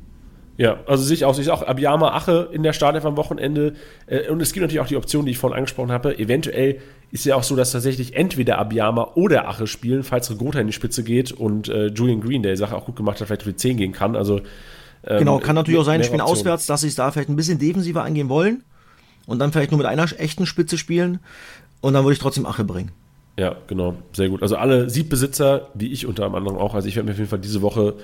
[0.58, 3.74] Ja, also sich auch, sich auch Abiyama Ache in der Startelf am Wochenende.
[4.08, 6.18] Äh, und es gibt natürlich auch die Option, die ich vorhin angesprochen habe.
[6.18, 6.80] Eventuell
[7.12, 10.72] ist ja auch so, dass tatsächlich entweder Abiyama oder Ache spielen, falls Regota in die
[10.72, 13.50] Spitze geht und äh, Julian Green, der die Sache auch gut gemacht hat, vielleicht für
[13.52, 14.16] die 10 gehen kann.
[14.16, 14.40] Also
[15.06, 16.40] ähm, Genau, kann natürlich auch sein, spielen Optionen.
[16.40, 18.64] auswärts, dass sie es da vielleicht ein bisschen defensiver angehen wollen
[19.26, 21.20] und dann vielleicht nur mit einer echten Spitze spielen
[21.80, 22.90] und dann würde ich trotzdem Ache bringen.
[23.38, 24.42] Ja, genau, sehr gut.
[24.42, 27.38] Also alle Siebbesitzer, wie ich unter anderem auch, also ich werde mir auf jeden Fall
[27.38, 27.94] diese Woche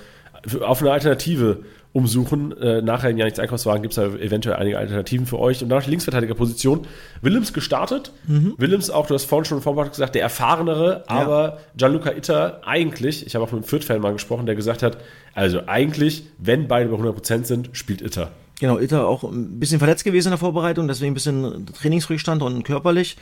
[0.61, 1.65] auf eine Alternative
[1.95, 2.57] umsuchen.
[2.59, 5.63] Äh, nachher in ja nichts Einkaufswagen gibt es da eventuell einige Alternativen für euch.
[5.63, 6.87] Und danach die Linksverteidigerposition.
[7.23, 8.13] Willems gestartet.
[8.59, 13.35] Willems auch, du hast vorhin schon Vorwort gesagt, der erfahrenere, aber Gianluca Itter eigentlich, ich
[13.35, 14.99] habe auch mit einem Fürth-Fan mal gesprochen, der gesagt hat,
[15.35, 18.33] also eigentlich, wenn beide bei 100% sind, spielt Itter.
[18.59, 22.65] Genau, Itter auch ein bisschen verletzt gewesen in der Vorbereitung, deswegen ein bisschen Trainingsrückstand und
[22.65, 23.17] körperlich.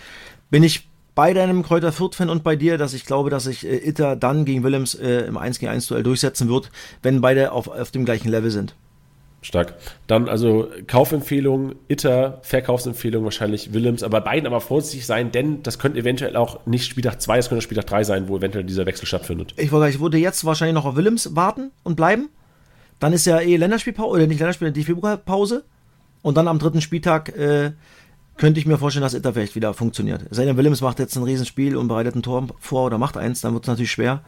[0.50, 3.88] Bin ich bei deinem Kräuter Fürth-Fan und bei dir, dass ich glaube, dass sich äh,
[3.88, 6.70] Itter dann gegen Willems äh, im 1 gegen 1 Duell durchsetzen wird,
[7.02, 8.74] wenn beide auf, auf dem gleichen Level sind.
[9.42, 9.74] Stark.
[10.06, 15.98] Dann also Kaufempfehlung, Itter, Verkaufsempfehlung wahrscheinlich Willems, aber beiden aber vorsichtig sein, denn das könnte
[15.98, 19.52] eventuell auch nicht Spieltag 2, es könnte Spieltag 3 sein, wo eventuell dieser Wechsel stattfindet.
[19.56, 22.28] Ich, wollte, ich würde jetzt wahrscheinlich noch auf Willems warten und bleiben.
[23.00, 25.64] Dann ist ja eh Länderspielpause, oder nicht Länderspiel, die Februarpause.
[26.22, 27.72] Und dann am dritten Spieltag äh,
[28.36, 30.24] könnte ich mir vorstellen, dass Itter vielleicht wieder funktioniert.
[30.30, 33.54] Seine Willems macht jetzt ein Riesenspiel und bereitet ein Tor vor oder macht eins, dann
[33.54, 34.22] wird es natürlich schwer.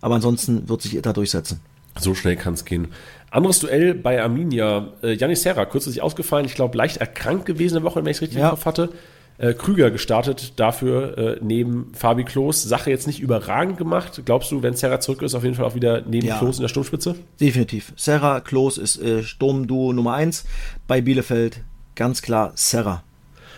[0.00, 1.60] Aber ansonsten wird sich Itter durchsetzen.
[1.98, 2.88] So schnell kann es gehen.
[3.30, 4.92] Anderes Duell bei Arminia.
[5.02, 8.22] Äh, Janis Serra, kürzlich ausgefallen, ich glaube leicht erkrankt gewesen eine Woche, wenn ich es
[8.22, 8.46] richtig ja.
[8.46, 8.90] im Kopf hatte.
[9.36, 12.62] Äh, Krüger gestartet, dafür äh, neben Fabi Klos.
[12.62, 14.22] Sache jetzt nicht überragend gemacht.
[14.24, 16.38] Glaubst du, wenn Serra zurück ist, auf jeden Fall auch wieder neben ja.
[16.38, 17.16] Klos in der Sturmspitze?
[17.40, 17.92] Definitiv.
[17.96, 20.44] Serra, Klos ist äh, Sturmduo Nummer 1.
[20.86, 21.60] Bei Bielefeld
[21.94, 23.03] ganz klar Serra.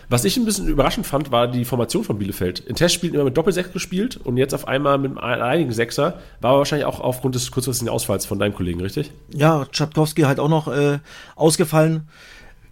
[0.09, 2.59] Was ich ein bisschen überraschend fand, war die Formation von Bielefeld.
[2.61, 6.19] In Testspielen immer mit Doppelsechs gespielt und jetzt auf einmal mit einem einigen Sechser.
[6.39, 9.11] War aber wahrscheinlich auch aufgrund des kurzfristigen Ausfalls von deinem Kollegen, richtig?
[9.33, 10.99] Ja, Tschatkowski halt auch noch äh,
[11.35, 12.07] ausgefallen.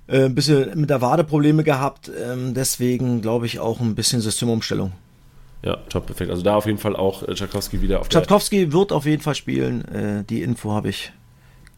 [0.07, 2.09] Äh, ein bisschen mit der Wade Probleme gehabt.
[2.09, 4.93] Ähm, deswegen glaube ich auch ein bisschen Systemumstellung.
[5.61, 6.29] Ja, top, perfekt.
[6.29, 9.35] Also da auf jeden Fall auch äh, Tschatkowski wieder auf Tschatkowski wird auf jeden Fall
[9.35, 9.83] spielen.
[9.85, 11.11] Äh, die Info habe ich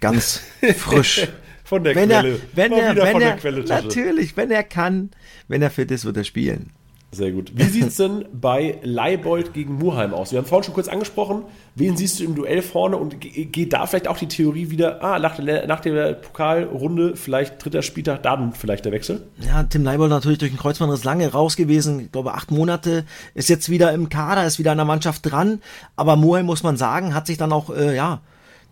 [0.01, 0.41] ganz
[0.78, 1.28] frisch.
[1.68, 2.30] Von der wenn Quelle.
[2.30, 5.11] Er, wenn er, wenn er, natürlich, wenn er kann,
[5.49, 6.72] wenn er fit ist, wird er spielen.
[7.11, 7.51] Sehr gut.
[7.55, 10.32] Wie sieht es denn bei Leibold gegen Muheim aus?
[10.32, 11.43] Wir haben vorhin schon kurz angesprochen,
[11.76, 15.20] wen siehst du im Duell vorne und geht da vielleicht auch die Theorie wieder, ah,
[15.20, 19.28] nach der, nach der Pokalrunde, vielleicht dritter Spieltag, dann vielleicht der Wechsel?
[19.39, 23.03] Ja, Tim Leibold natürlich durch den Kreuzbandriss lange raus gewesen, ich glaube acht Monate,
[23.34, 25.61] ist jetzt wieder im Kader, ist wieder an der Mannschaft dran,
[25.97, 28.22] aber Muheim, muss man sagen, hat sich dann auch, äh, ja,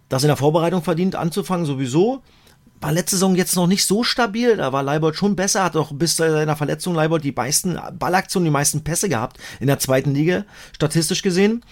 [0.08, 2.22] das in der Vorbereitung verdient, anzufangen sowieso
[2.82, 4.58] war letzte Saison jetzt noch nicht so stabil.
[4.58, 8.46] Da war Leibold schon besser, hat auch bis zu seiner Verletzung Leibold die meisten Ballaktionen,
[8.46, 11.64] die meisten Pässe gehabt in der zweiten Liga, statistisch gesehen.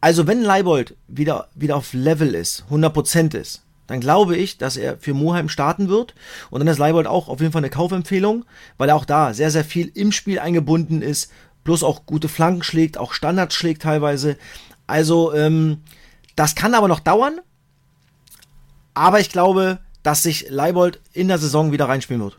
[0.00, 4.98] Also wenn Leibold wieder, wieder auf Level ist, 100% ist, dann glaube ich, dass er
[4.98, 6.14] für Moheim starten wird.
[6.50, 8.44] Und dann ist Leibold auch auf jeden Fall eine Kaufempfehlung,
[8.78, 11.30] weil er auch da sehr, sehr viel im Spiel eingebunden ist,
[11.62, 14.36] plus auch gute Flanken schlägt, auch Standards schlägt teilweise.
[14.86, 15.82] Also, ähm,
[16.36, 17.40] das kann aber noch dauern.
[18.94, 22.38] Aber ich glaube, dass sich Leibold in der Saison wieder reinspielen wird.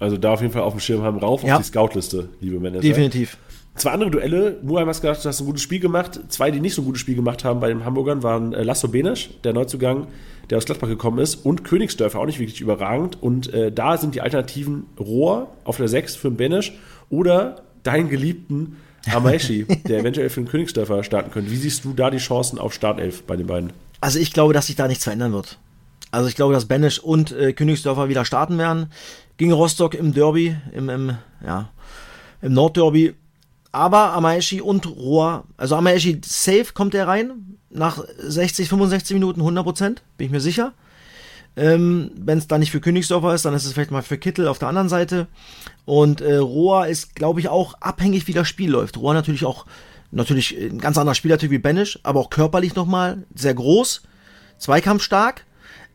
[0.00, 1.56] Also da auf jeden Fall auf dem Schirm haben, rauf ja.
[1.56, 2.80] auf die Scoutliste, liebe Männer.
[2.80, 3.36] Definitiv.
[3.74, 6.18] Zwei andere Duelle, Muheim hast gesagt, du hast ein gutes Spiel gemacht.
[6.28, 8.88] Zwei, die nicht so ein gutes Spiel gemacht haben bei den Hamburgern, waren äh, Lasso
[8.88, 10.08] Benesch, der Neuzugang,
[10.50, 13.22] der aus Gladbach gekommen ist, und Königsdörfer, auch nicht wirklich überragend.
[13.22, 16.76] Und äh, da sind die Alternativen Rohr auf der 6 für den Benesch
[17.08, 18.76] oder deinen geliebten
[19.14, 21.50] Amaeshi, der eventuell für den Königsdörfer starten könnte.
[21.52, 23.72] Wie siehst du da die Chancen auf Startelf bei den beiden?
[24.00, 25.58] Also ich glaube, dass sich da nichts verändern wird.
[26.10, 28.90] Also ich glaube, dass Benesch und äh, Königsdörfer wieder starten werden.
[29.36, 31.70] Gegen Rostock im Derby, im, im, ja,
[32.42, 33.14] im Nordderby.
[33.70, 37.58] Aber Amaeshi und Rohr, also Amaeshi safe kommt er rein.
[37.70, 40.72] Nach 60, 65 Minuten 100 Prozent, bin ich mir sicher.
[41.54, 44.48] Ähm, Wenn es dann nicht für Königsdörfer ist, dann ist es vielleicht mal für Kittel
[44.48, 45.26] auf der anderen Seite.
[45.84, 48.96] Und äh, Rohr ist, glaube ich, auch abhängig, wie das Spiel läuft.
[48.96, 49.66] Rohr natürlich auch,
[50.10, 54.02] natürlich ein ganz anderer Spielertyp wie Benesch, aber auch körperlich nochmal sehr groß,
[54.58, 55.44] zweikampfstark.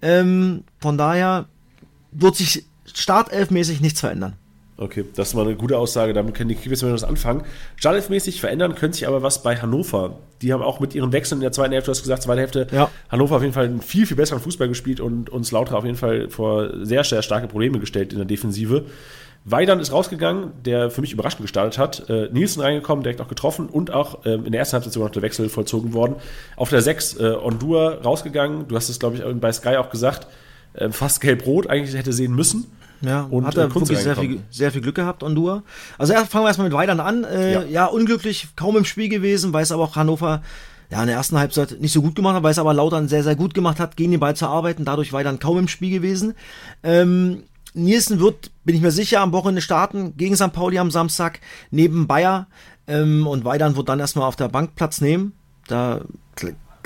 [0.03, 1.45] Ähm, von daher
[2.11, 4.35] wird sich startelfmäßig nichts verändern.
[4.75, 6.13] Okay, das ist mal eine gute Aussage.
[6.13, 7.43] Damit können die Kickers was anfangen.
[7.77, 10.17] Startelfmäßig verändern könnte sich aber was bei Hannover.
[10.41, 12.67] Die haben auch mit ihren Wechseln in der zweiten Hälfte, du hast gesagt, zweite Hälfte,
[12.71, 12.89] ja.
[13.09, 15.95] Hannover auf jeden Fall einen viel, viel besseren Fußball gespielt und uns Lauter auf jeden
[15.95, 18.85] Fall vor sehr, sehr starke Probleme gestellt in der Defensive.
[19.45, 22.09] Weidand ist rausgegangen, der für mich überraschend gestartet hat.
[22.09, 25.13] Äh, Nielsen reingekommen, direkt auch getroffen und auch äh, in der ersten Halbzeit sogar noch
[25.13, 26.15] der Wechsel vollzogen worden.
[26.55, 28.67] Auf der 6 äh, Ondur rausgegangen.
[28.67, 30.27] Du hast es, glaube ich, bei Sky auch gesagt.
[30.73, 32.65] Äh, fast gelb-rot eigentlich hätte sehen müssen.
[33.01, 35.63] Ja, und hat er äh, wirklich sehr viel, sehr viel Glück gehabt, Ondur.
[35.97, 37.25] Also erst fangen wir erstmal mit Weidand an.
[37.25, 37.63] Äh, ja.
[37.63, 40.41] ja, unglücklich, kaum im Spiel gewesen, weiß aber auch Hannover
[40.89, 43.23] ja, in der ersten Halbzeit nicht so gut gemacht hat, weil es aber Lautern sehr,
[43.23, 44.85] sehr gut gemacht hat, gegen den Ball zu arbeiten.
[44.85, 46.33] Dadurch war er dann kaum im Spiel gewesen.
[46.83, 47.43] Ähm,
[47.73, 50.53] Nielsen wird, bin ich mir sicher, am Wochenende starten gegen St.
[50.53, 51.39] Pauli am Samstag
[51.71, 52.47] neben Bayer
[52.87, 55.33] ähm, und Weidern wird dann erstmal auf der Bank Platz nehmen.
[55.67, 56.01] Da,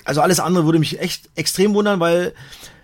[0.06, 2.34] also alles andere würde mich echt extrem wundern, weil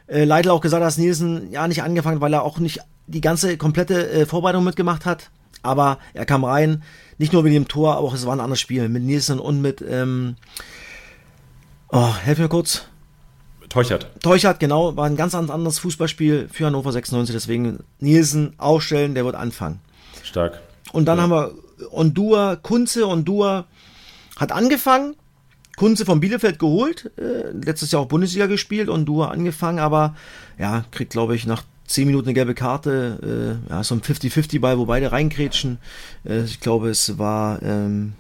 [0.07, 3.21] äh, Leidl auch gesagt hat, dass Nielsen ja nicht angefangen, weil er auch nicht die
[3.21, 5.29] ganze komplette äh, Vorbereitung mitgemacht hat.
[5.61, 6.83] Aber er kam rein,
[7.17, 9.61] nicht nur mit dem Tor, aber auch es war ein anderes Spiel mit Nielsen und
[9.61, 10.35] mit ähm,
[11.89, 12.85] oh, helf mir kurz.
[13.73, 14.05] Teuchert.
[14.21, 19.33] Teuchert, genau, war ein ganz anderes Fußballspiel für Hannover 96, deswegen Nielsen ausstellen, der wird
[19.33, 19.79] anfangen.
[20.21, 20.61] Stark.
[20.91, 21.23] Und dann ja.
[21.23, 21.51] haben wir
[21.89, 23.65] Ondua, Kunze, Ondua
[24.37, 25.15] hat angefangen,
[25.75, 30.15] Kunze von Bielefeld geholt, äh, letztes Jahr auch Bundesliga gespielt, Ondua angefangen, aber
[30.59, 34.77] ja, kriegt glaube ich nach 10 Minuten eine gelbe Karte, äh, ja, so ein 50-50-Ball,
[34.77, 35.79] wo beide reinkrätschen.
[36.25, 38.13] Äh, ich glaube, es war ähm,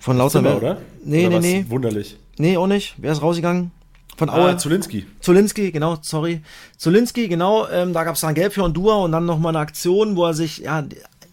[0.00, 0.40] von Lauter.
[0.40, 0.76] Zimmer, oder?
[1.02, 1.70] Nee, oder nee, nee.
[1.70, 2.18] Wunderlich.
[2.38, 2.94] Nee, auch nicht.
[2.98, 3.72] Wer ist rausgegangen?
[4.16, 4.50] Von Aue.
[4.50, 5.06] Ah, Zulinski.
[5.20, 6.42] Zulinski, genau, sorry.
[6.76, 10.16] Zulinski, genau, ähm, da gab es dann Gelb für Hondua und dann nochmal eine Aktion,
[10.16, 10.84] wo er sich, ja,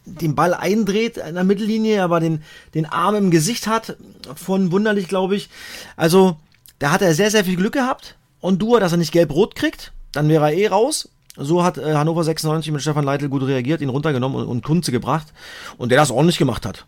[0.05, 2.43] den Ball eindreht in der Mittellinie, aber den,
[2.75, 3.97] den Arm im Gesicht hat,
[4.35, 5.49] von wunderlich, glaube ich.
[5.97, 6.37] Also,
[6.77, 8.15] da hat er sehr, sehr viel Glück gehabt.
[8.41, 11.09] Hondua, dass er nicht gelb-rot kriegt, dann wäre er eh raus.
[11.37, 14.91] So hat äh, Hannover 96 mit Stefan Leitl gut reagiert, ihn runtergenommen und, und Kunze
[14.91, 15.33] gebracht
[15.77, 16.85] und der das ordentlich gemacht hat.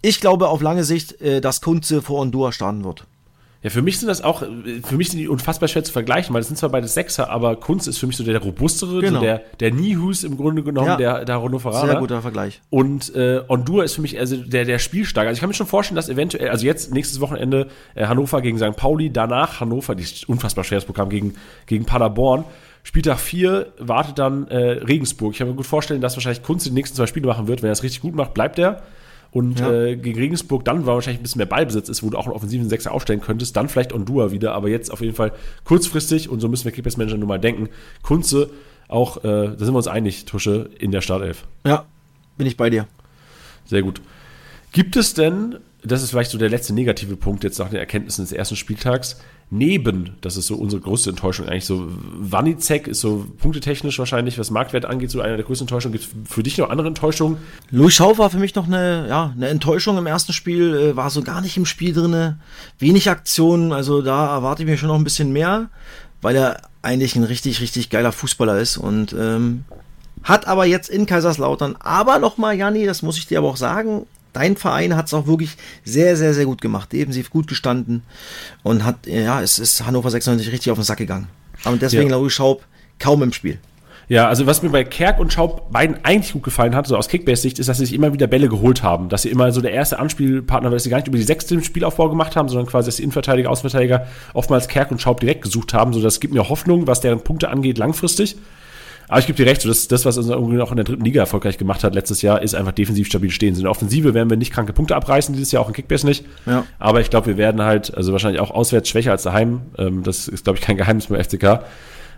[0.00, 3.04] Ich glaube auf lange Sicht, äh, dass Kunze vor Ondua starten wird.
[3.60, 4.42] Ja, für mich sind das auch,
[4.84, 7.56] für mich sind die unfassbar schwer zu vergleichen, weil es sind zwar beide Sechser, aber
[7.56, 9.18] Kunz ist für mich so der, robustere, Genau.
[9.18, 10.96] so der, der Nihus im Grunde genommen, Ja.
[10.96, 11.90] der, der Hannoveraner.
[11.90, 12.60] Sehr guter Vergleich.
[12.70, 15.26] Und äh, Ondua ist für mich also der, der Spielstarke.
[15.28, 18.58] Also ich kann mir schon vorstellen, dass eventuell, also jetzt nächstes Wochenende äh, Hannover gegen
[18.58, 18.76] St.
[18.76, 21.34] Pauli, danach Hannover, die ist unfassbar schweres Programm gegen,
[21.66, 22.44] gegen Paderborn.
[22.84, 25.32] Spieltag 4 wartet dann äh, Regensburg.
[25.32, 27.62] Ich kann mir gut vorstellen, dass wahrscheinlich Kunz die nächsten zwei Spiele machen wird.
[27.62, 28.82] Wenn er es richtig gut macht, bleibt er.
[29.30, 29.70] Und Ja.
[29.72, 32.34] äh, gegen Regensburg dann, weil wahrscheinlich ein bisschen mehr Ballbesitz ist, wo du auch einen
[32.34, 35.32] offensiven Sechser aufstellen könntest, dann vielleicht Ondua wieder, aber jetzt auf jeden Fall
[35.64, 37.68] kurzfristig und so müssen wir Kickbase Manager nur mal denken.
[38.02, 38.48] Kunze
[38.88, 41.44] auch, äh, da sind wir uns einig, Tusche, in der Startelf.
[41.66, 41.84] Ja,
[42.38, 42.86] bin ich bei dir.
[43.66, 44.00] Sehr gut.
[44.72, 48.22] Gibt es denn, das ist vielleicht so der letzte negative Punkt jetzt nach den Erkenntnissen
[48.24, 49.20] des ersten Spieltags,
[49.50, 54.50] neben, das ist so unsere größte Enttäuschung eigentlich, so Wanizek ist so punktetechnisch wahrscheinlich, was
[54.50, 55.98] Marktwert angeht, so einer der größten Enttäuschungen.
[55.98, 57.38] Gibt es für dich noch andere Enttäuschungen?
[57.70, 61.08] Louis Schau war für mich noch eine, ja, eine Enttäuschung im ersten Spiel, äh, war
[61.10, 62.38] so gar nicht im Spiel drinne,
[62.78, 65.70] wenig Aktionen, also da erwarte ich mir schon noch ein bisschen mehr,
[66.20, 69.64] weil er eigentlich ein richtig, richtig geiler Fußballer ist und ähm,
[70.22, 74.06] hat aber jetzt in Kaiserslautern, aber nochmal, Janni, das muss ich dir aber auch sagen,
[74.32, 78.02] dein Verein hat es auch wirklich sehr, sehr, sehr gut gemacht, defensiv gut gestanden
[78.62, 81.28] und hat, ja, es ist Hannover 96 richtig auf den Sack gegangen.
[81.64, 82.16] Und deswegen Ja.
[82.16, 82.64] Louis Schaub
[82.98, 83.58] kaum im Spiel.
[84.08, 87.08] Ja, also was mir bei Kerk und Schaub beiden eigentlich gut gefallen hat, so aus
[87.08, 89.10] Kickbase-Sicht, ist, dass sie sich immer wieder Bälle geholt haben.
[89.10, 91.62] Dass sie immer so der erste Anspielpartner, dass sie gar nicht über die sechste im
[91.62, 95.74] Spielaufbau gemacht haben, sondern quasi, dass die Innenverteidiger, Außenverteidiger oftmals Kerk und Schaub direkt gesucht
[95.74, 95.92] haben.
[95.92, 98.36] So, das gibt mir Hoffnung, was deren Punkte angeht, langfristig.
[99.08, 101.04] Aber ich gebe dir recht, so das, das, was uns irgendwie auch in der dritten
[101.04, 103.54] Liga erfolgreich gemacht hat letztes Jahr, ist einfach defensiv stabil stehen.
[103.54, 106.06] So in der Offensive werden wir nicht kranke Punkte abreißen, dieses Jahr auch in Kickbase
[106.06, 106.24] nicht.
[106.46, 106.64] Ja.
[106.78, 109.62] Aber ich glaube, wir werden halt, also wahrscheinlich auch auswärts schwächer als daheim.
[109.78, 111.60] Ähm, das ist, glaube ich, kein Geheimnis beim FCK.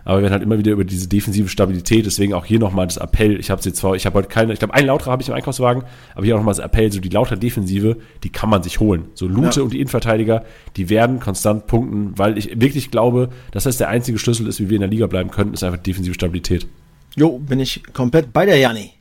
[0.02, 2.96] Aber wir werden halt immer wieder über diese defensive Stabilität, deswegen auch hier nochmal das
[2.96, 3.38] Appell.
[3.38, 5.34] Ich habe jetzt zwar, ich habe heute keine, ich glaube, einen Lauter habe ich im
[5.34, 5.84] Einkaufswagen,
[6.14, 9.04] aber hier auch nochmal das Appell, so die lauter Defensive, die kann man sich holen.
[9.14, 9.62] So Lute Ja.
[9.64, 10.42] und die Innenverteidiger,
[10.76, 14.70] die werden konstant punkten, weil ich wirklich glaube, dass das der einzige Schlüssel ist, wie
[14.70, 16.66] wir in der Liga bleiben können, ist einfach defensive Stabilität.
[17.16, 18.92] Jo, bin ich komplett bei der Janni.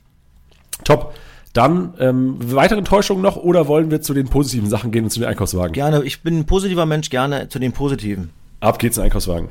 [0.84, 1.14] Top.
[1.52, 5.18] Dann ähm, weitere Enttäuschungen noch oder wollen wir zu den positiven Sachen gehen und zu
[5.18, 5.72] den Einkaufswagen?
[5.72, 8.30] Gerne, ich bin ein positiver Mensch, gerne zu den Positiven.
[8.60, 9.48] Ab geht's in den Einkaufswagen.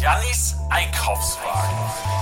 [0.00, 2.15] Jannis Einkaufswagen.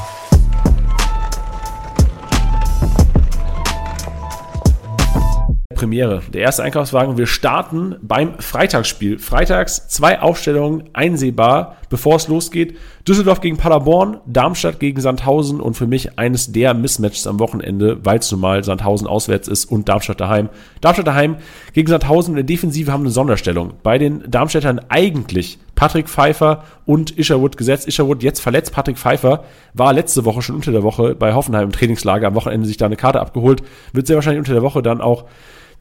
[5.84, 6.22] Premiere.
[6.32, 7.18] Der erste Einkaufswagen.
[7.18, 9.18] Wir starten beim Freitagsspiel.
[9.18, 12.78] Freitags zwei Aufstellungen einsehbar, bevor es losgeht.
[13.06, 18.18] Düsseldorf gegen Paderborn, Darmstadt gegen Sandhausen und für mich eines der Mismatches am Wochenende, weil
[18.18, 20.48] es nun mal Sandhausen auswärts ist und Darmstadt daheim.
[20.80, 21.36] Darmstadt daheim
[21.74, 23.74] gegen Sandhausen in der Defensive haben eine Sonderstellung.
[23.82, 27.88] Bei den Darmstädtern eigentlich Patrick Pfeiffer und Isherwood gesetzt.
[27.88, 28.72] Isherwood jetzt verletzt.
[28.72, 32.28] Patrick Pfeiffer war letzte Woche schon unter der Woche bei Hoffenheim im Trainingslager.
[32.28, 33.62] Am Wochenende sich da eine Karte abgeholt.
[33.92, 35.24] Wird sehr wahrscheinlich unter der Woche dann auch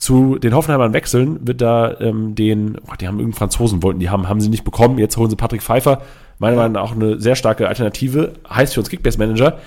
[0.03, 4.09] zu den Hoffenheimern wechseln, wird da ähm, den, oh, die haben irgendeinen Franzosen wollten, die
[4.09, 4.97] haben, haben sie nicht bekommen.
[4.97, 6.01] Jetzt holen sie Patrick Pfeiffer.
[6.39, 8.33] Meiner Meinung nach auch eine sehr starke Alternative.
[8.49, 9.59] Heißt für uns Kickbase-Manager.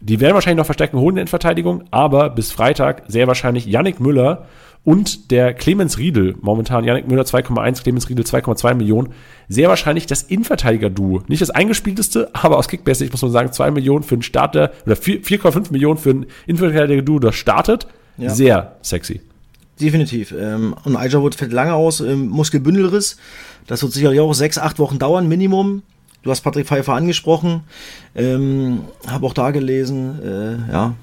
[0.00, 4.00] Die werden wahrscheinlich noch Verstärkung holen in der Verteidigung, aber bis Freitag sehr wahrscheinlich Yannick
[4.00, 4.46] Müller
[4.84, 9.12] und der Clemens Riedel, momentan Yannick Müller 2,1, Clemens Riedel 2,2 Millionen,
[9.48, 11.22] sehr wahrscheinlich das Innenverteidiger-Duo.
[11.28, 14.72] Nicht das eingespielteste, aber aus Kickbase, ich muss mal sagen, 2 Millionen für einen Starter
[14.86, 17.86] oder 4 4,5 Millionen für ein Innenverteidiger-Duo, das startet.
[18.16, 18.30] Ja.
[18.30, 19.20] Sehr sexy.
[19.80, 20.34] Definitiv.
[20.38, 23.16] Ähm, und Ajawood fällt lange aus, Muskelbündelriss.
[23.66, 25.82] Das wird sicherlich auch sechs, acht Wochen dauern, Minimum.
[26.22, 27.62] Du hast Patrick Pfeiffer angesprochen.
[28.14, 30.94] Ähm, Habe auch da gelesen, äh, ja,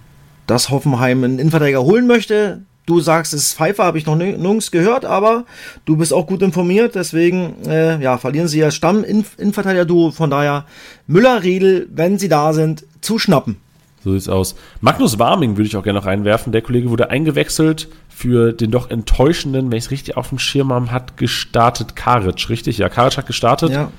[0.46, 2.62] dass Hoffenheim einen Innenverteidiger holen möchte.
[2.88, 5.44] Du sagst, es ist Pfeiffer, habe ich noch nir- nirgends gehört, aber
[5.86, 6.96] du bist auch gut informiert.
[6.96, 10.12] Deswegen, äh, ja, verlieren sie ja Stamm-Innenverteidiger-Duo.
[10.12, 10.66] Von daher
[11.06, 13.58] Müller, Riedel, wenn sie da sind, zu schnappen.
[14.04, 14.56] So sieht's aus.
[14.80, 16.54] Magnus Warming würde ich auch gerne noch reinwerfen.
[16.54, 20.72] Der Kollege wurde eingewechselt für den doch enttäuschenden, wenn ich es richtig auf dem Schirm
[20.72, 22.78] habe, hat gestartet Karic, richtig?
[22.78, 23.70] Ja, Karic hat gestartet.
[23.72, 23.92] Ja.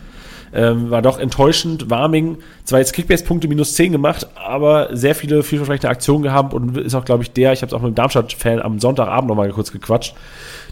[0.53, 1.90] Ähm, war doch enttäuschend.
[1.90, 6.94] Warming, zwar jetzt Kickbase-Punkte minus 10 gemacht, aber sehr viele vielversprechende Aktionen gehabt und ist
[6.94, 9.72] auch, glaube ich, der, ich habe es auch mit dem Darmstadt-Fan am Sonntagabend nochmal kurz
[9.72, 10.14] gequatscht.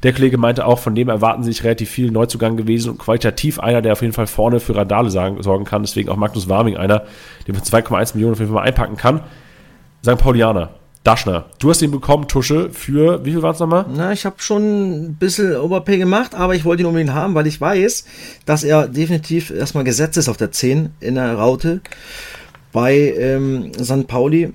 [0.03, 3.83] Der Kollege meinte auch, von dem erwarten sich relativ viel Neuzugang gewesen und qualitativ einer,
[3.83, 5.83] der auf jeden Fall vorne für Randale sagen, sorgen kann.
[5.83, 7.05] Deswegen auch Magnus Warming einer,
[7.47, 9.21] den für 2,1 Millionen auf jeden Fall mal einpacken kann.
[10.05, 10.19] St.
[10.19, 10.71] Paulianer,
[11.07, 13.87] Daschner, du hast ihn bekommen, Tusche, für, wie viel waren es nochmal?
[13.95, 17.47] Na, ich habe schon ein bisschen Overpay gemacht, aber ich wollte ihn unbedingt haben, weil
[17.47, 18.07] ich weiß,
[18.45, 21.81] dass er definitiv erstmal gesetzt ist auf der 10 in der Raute
[22.73, 24.09] bei ähm, St.
[24.09, 24.53] Pauli.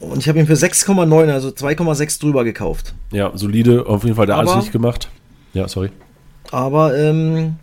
[0.00, 2.92] Und ich habe ihn für 6,9, also 2,6 drüber gekauft.
[3.12, 5.08] Ja, solide, auf jeden Fall da alles Aber- nicht gemacht.
[5.52, 5.90] Ja, sorry.
[6.50, 7.54] Aber ähm,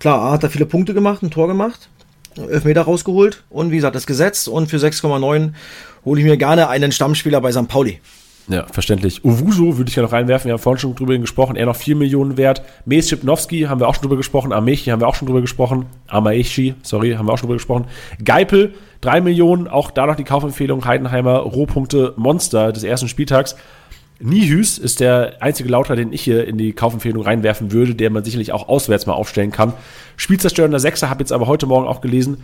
[0.00, 1.90] klar, hat er viele Punkte gemacht, ein Tor gemacht.
[2.36, 5.52] Elfmeter rausgeholt und wie gesagt, das gesetzt und für 6,9
[6.04, 7.68] hole ich mir gerne einen Stammspieler bei St.
[7.68, 8.00] Pauli.
[8.48, 9.24] Ja, verständlich.
[9.24, 10.48] Uwuso würde ich ja noch reinwerfen.
[10.48, 11.54] Wir haben vorhin schon drüber gesprochen.
[11.54, 12.62] Er noch 4 Millionen wert.
[12.84, 14.52] Mes Schipnowski haben wir auch schon drüber gesprochen.
[14.52, 15.86] Amechi haben wir auch schon drüber gesprochen.
[16.08, 17.84] Amaechi, sorry, haben wir auch schon drüber gesprochen.
[18.24, 19.68] Geipel, 3 Millionen.
[19.68, 20.84] Auch da noch die Kaufempfehlung.
[20.84, 23.54] Heidenheimer Rohpunkte Monster des ersten Spieltags.
[24.18, 28.24] Nihüs ist der einzige Lauter, den ich hier in die Kaufempfehlung reinwerfen würde, der man
[28.24, 29.72] sicherlich auch auswärts mal aufstellen kann.
[30.16, 32.38] Spielzerstörender Sechser, habe jetzt aber heute Morgen auch gelesen,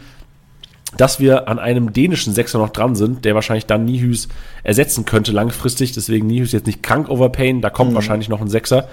[0.96, 4.28] dass wir an einem dänischen Sechser noch dran sind, der wahrscheinlich dann Nihüs
[4.62, 5.92] ersetzen könnte langfristig.
[5.92, 7.96] Deswegen Nihüs jetzt nicht krank overpayen, da kommt mhm.
[7.96, 8.88] wahrscheinlich noch ein Sechser.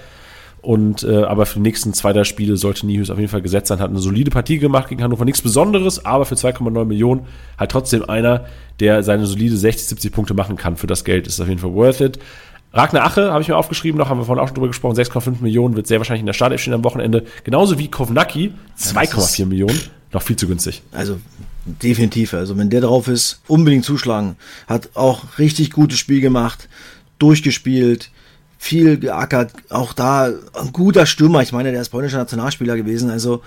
[0.64, 3.68] Und äh, aber für die nächsten zwei, drei Spiele sollte Nihus auf jeden Fall gesetzt
[3.68, 3.80] sein.
[3.80, 5.26] Hat eine solide Partie gemacht gegen Hannover.
[5.26, 7.26] Nichts Besonderes, aber für 2,9 Millionen
[7.60, 8.46] halt trotzdem einer,
[8.80, 10.78] der seine solide 60, 70 Punkte machen kann.
[10.78, 12.20] Für das Geld ist auf jeden Fall worth it.
[12.72, 15.42] Ragnar Ache habe ich mir aufgeschrieben, noch haben wir vorhin auch schon drüber gesprochen, 6,5
[15.42, 17.26] Millionen wird sehr wahrscheinlich in der Startelf stehen am Wochenende.
[17.44, 19.80] Genauso wie Kovnacki, 2,4 Millionen,
[20.14, 20.84] noch viel zu günstig.
[20.92, 21.20] Also
[21.66, 24.36] definitiv, also wenn der drauf ist, unbedingt zuschlagen.
[24.68, 26.70] Hat auch richtig gutes Spiel gemacht,
[27.20, 28.12] durchgespielt,
[28.58, 31.42] viel geackert, auch da ein guter Stürmer.
[31.42, 33.42] Ich meine, der ist polnischer Nationalspieler gewesen, also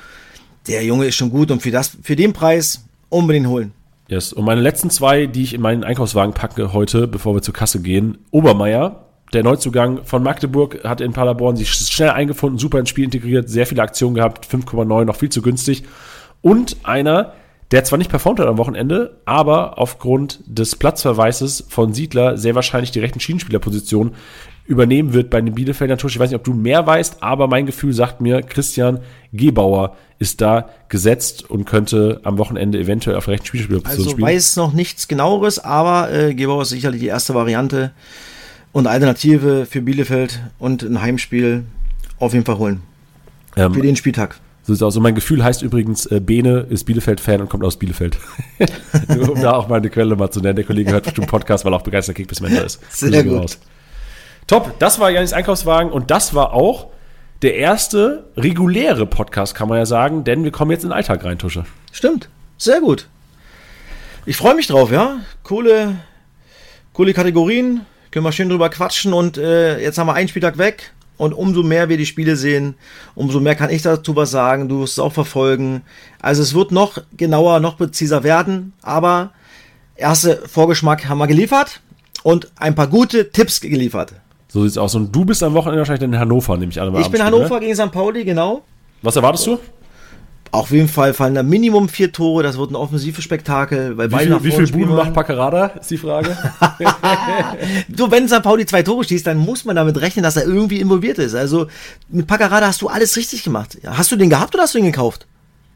[0.67, 3.73] der Junge ist schon gut und für das, für den Preis unbedingt holen.
[4.09, 4.33] Yes.
[4.33, 7.81] Und meine letzten zwei, die ich in meinen Einkaufswagen packe heute, bevor wir zur Kasse
[7.81, 13.05] gehen, Obermeier, der Neuzugang von Magdeburg hat in Paderborn sich schnell eingefunden, super ins Spiel
[13.05, 15.83] integriert, sehr viele Aktionen gehabt, 5,9, noch viel zu günstig.
[16.47, 17.33] Und einer,
[17.73, 22.93] der zwar nicht performt hat am Wochenende, aber aufgrund des Platzverweises von Siedler sehr wahrscheinlich
[22.93, 24.15] die rechten Schienenspielerposition
[24.65, 26.15] übernehmen wird bei den Bielefeldern Tusch.
[26.15, 29.01] Ich weiß nicht, ob du mehr weißt, aber mein Gefühl sagt mir, Christian
[29.33, 34.29] Gebauer ist da gesetzt und könnte am Wochenende eventuell auf der rechten Spielspielerposition also spielen.
[34.29, 37.91] Also weiß noch nichts genaueres, aber äh, Gebauer ist sicherlich die erste Variante
[38.71, 41.65] und Alternative für Bielefeld und ein Heimspiel
[42.21, 42.83] auf jeden Fall holen.
[43.57, 44.39] Ähm, für den Spieltag.
[44.67, 44.97] So es aus.
[44.97, 48.19] Und mein Gefühl heißt übrigens, äh, Bene ist Bielefeld-Fan und kommt aus Bielefeld.
[49.09, 50.57] um da auch mal eine Quelle mal zu nennen.
[50.57, 52.81] Der Kollege hört bestimmt Podcast, weil er auch begeistert Kickbiss-Mentor ist.
[52.91, 53.43] Sehr gut.
[53.43, 53.59] Raus.
[54.49, 56.89] Top, das war Janis Einkaufswagen und das war auch
[57.43, 61.25] der erste reguläre Podcast, kann man ja sagen, denn wir kommen jetzt in den Alltag
[61.25, 61.65] rein, Tusche.
[61.93, 63.09] Stimmt, sehr gut.
[64.25, 65.19] Ich freue mich drauf, ja.
[65.43, 65.97] Coole,
[66.93, 70.93] coole Kategorien, können wir schön drüber quatschen und äh, jetzt haben wir einen Spieltag weg
[71.17, 72.75] und umso mehr wir die Spiele sehen,
[73.15, 74.69] umso mehr kann ich dazu was sagen.
[74.69, 75.83] Du wirst es auch verfolgen.
[76.21, 79.31] Also es wird noch genauer, noch präziser werden, aber
[79.97, 81.81] erste Vorgeschmack haben wir geliefert
[82.23, 84.15] und ein paar gute Tipps geliefert.
[84.49, 84.95] So sieht's aus.
[84.95, 86.95] Und du bist am Wochenende wahrscheinlich in Hannover, nehme ich an.
[86.97, 87.61] Ich bin Hannover ne?
[87.61, 87.93] gegen St.
[87.93, 88.63] Pauli, genau.
[89.03, 89.59] Was erwartest du?
[90.53, 92.43] Auf jeden Fall fallen da Minimum vier Tore.
[92.43, 93.97] Das wird ein offensives Spektakel.
[93.97, 96.37] Weil wie viel, wie viel Buden macht Packerada, ist die Frage.
[97.89, 98.43] du, wenn St.
[98.43, 101.35] Pauli zwei Tore schießt, dann muss man damit rechnen, dass er irgendwie involviert ist.
[101.35, 101.67] Also
[102.09, 103.79] mit Packerada hast du alles richtig gemacht.
[103.85, 105.27] Hast du den gehabt oder hast du ihn gekauft?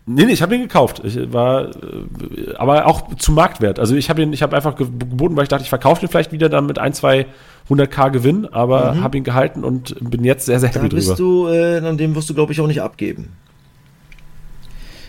[0.07, 1.03] Nee, nee, ich habe ihn gekauft.
[1.05, 3.79] Ich war, äh, aber auch zum Marktwert.
[3.79, 6.33] Also ich habe ihn, ich habe einfach geboten, weil ich dachte, ich verkaufe ihn vielleicht
[6.33, 7.27] wieder dann mit ein, zwei
[7.69, 9.03] 100k Gewinn, aber mhm.
[9.03, 11.17] habe ihn gehalten und bin jetzt sehr, sehr happy da bist drüber.
[11.17, 13.29] Du, äh, an dem wirst du, glaube ich, auch nicht abgeben.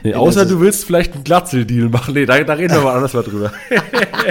[0.03, 2.13] Nee, außer du willst vielleicht einen Glatzel-Deal machen.
[2.13, 3.51] Nee, da, da reden wir mal anders mal drüber.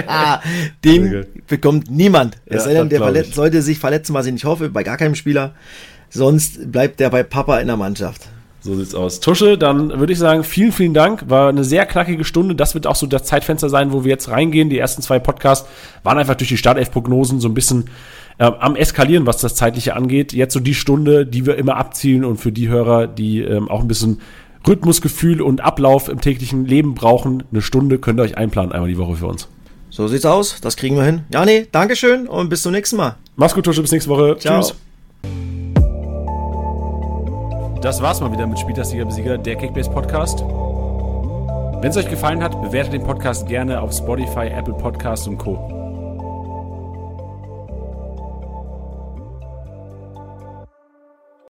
[0.83, 2.37] Den bekommt niemand.
[2.45, 5.15] Es sei denn, der verletzt, sollte sich verletzen, was ich nicht hoffe, bei gar keinem
[5.15, 5.53] Spieler.
[6.09, 8.27] Sonst bleibt der bei Papa in der Mannschaft.
[8.63, 9.21] So sieht's aus.
[9.21, 11.29] Tusche, dann würde ich sagen, vielen, vielen Dank.
[11.29, 12.53] War eine sehr knackige Stunde.
[12.53, 14.69] Das wird auch so das Zeitfenster sein, wo wir jetzt reingehen.
[14.69, 15.67] Die ersten zwei Podcasts
[16.03, 17.85] waren einfach durch die Startelf-Prognosen so ein bisschen
[18.37, 20.31] äh, am Eskalieren, was das Zeitliche angeht.
[20.31, 23.81] Jetzt so die Stunde, die wir immer abzielen und für die Hörer, die ähm, auch
[23.81, 24.21] ein bisschen
[24.67, 28.97] Rhythmusgefühl und Ablauf im täglichen Leben brauchen, eine Stunde könnt ihr euch einplanen, einmal die
[28.97, 29.47] Woche für uns.
[29.89, 30.61] So sieht's aus.
[30.61, 31.23] Das kriegen wir hin.
[31.33, 33.15] Ja, nee, Dankeschön und bis zum nächsten Mal.
[33.35, 33.81] Mach's gut, Tusche.
[33.81, 34.37] Bis nächste Woche.
[34.37, 34.61] Ciao.
[34.61, 34.75] Tschüss.
[37.81, 40.41] Das war's mal wieder mit Spieltagsliga Besieger, der Kickbase Podcast.
[41.81, 45.80] Wenn es euch gefallen hat, bewertet den Podcast gerne auf Spotify, Apple Podcasts und Co.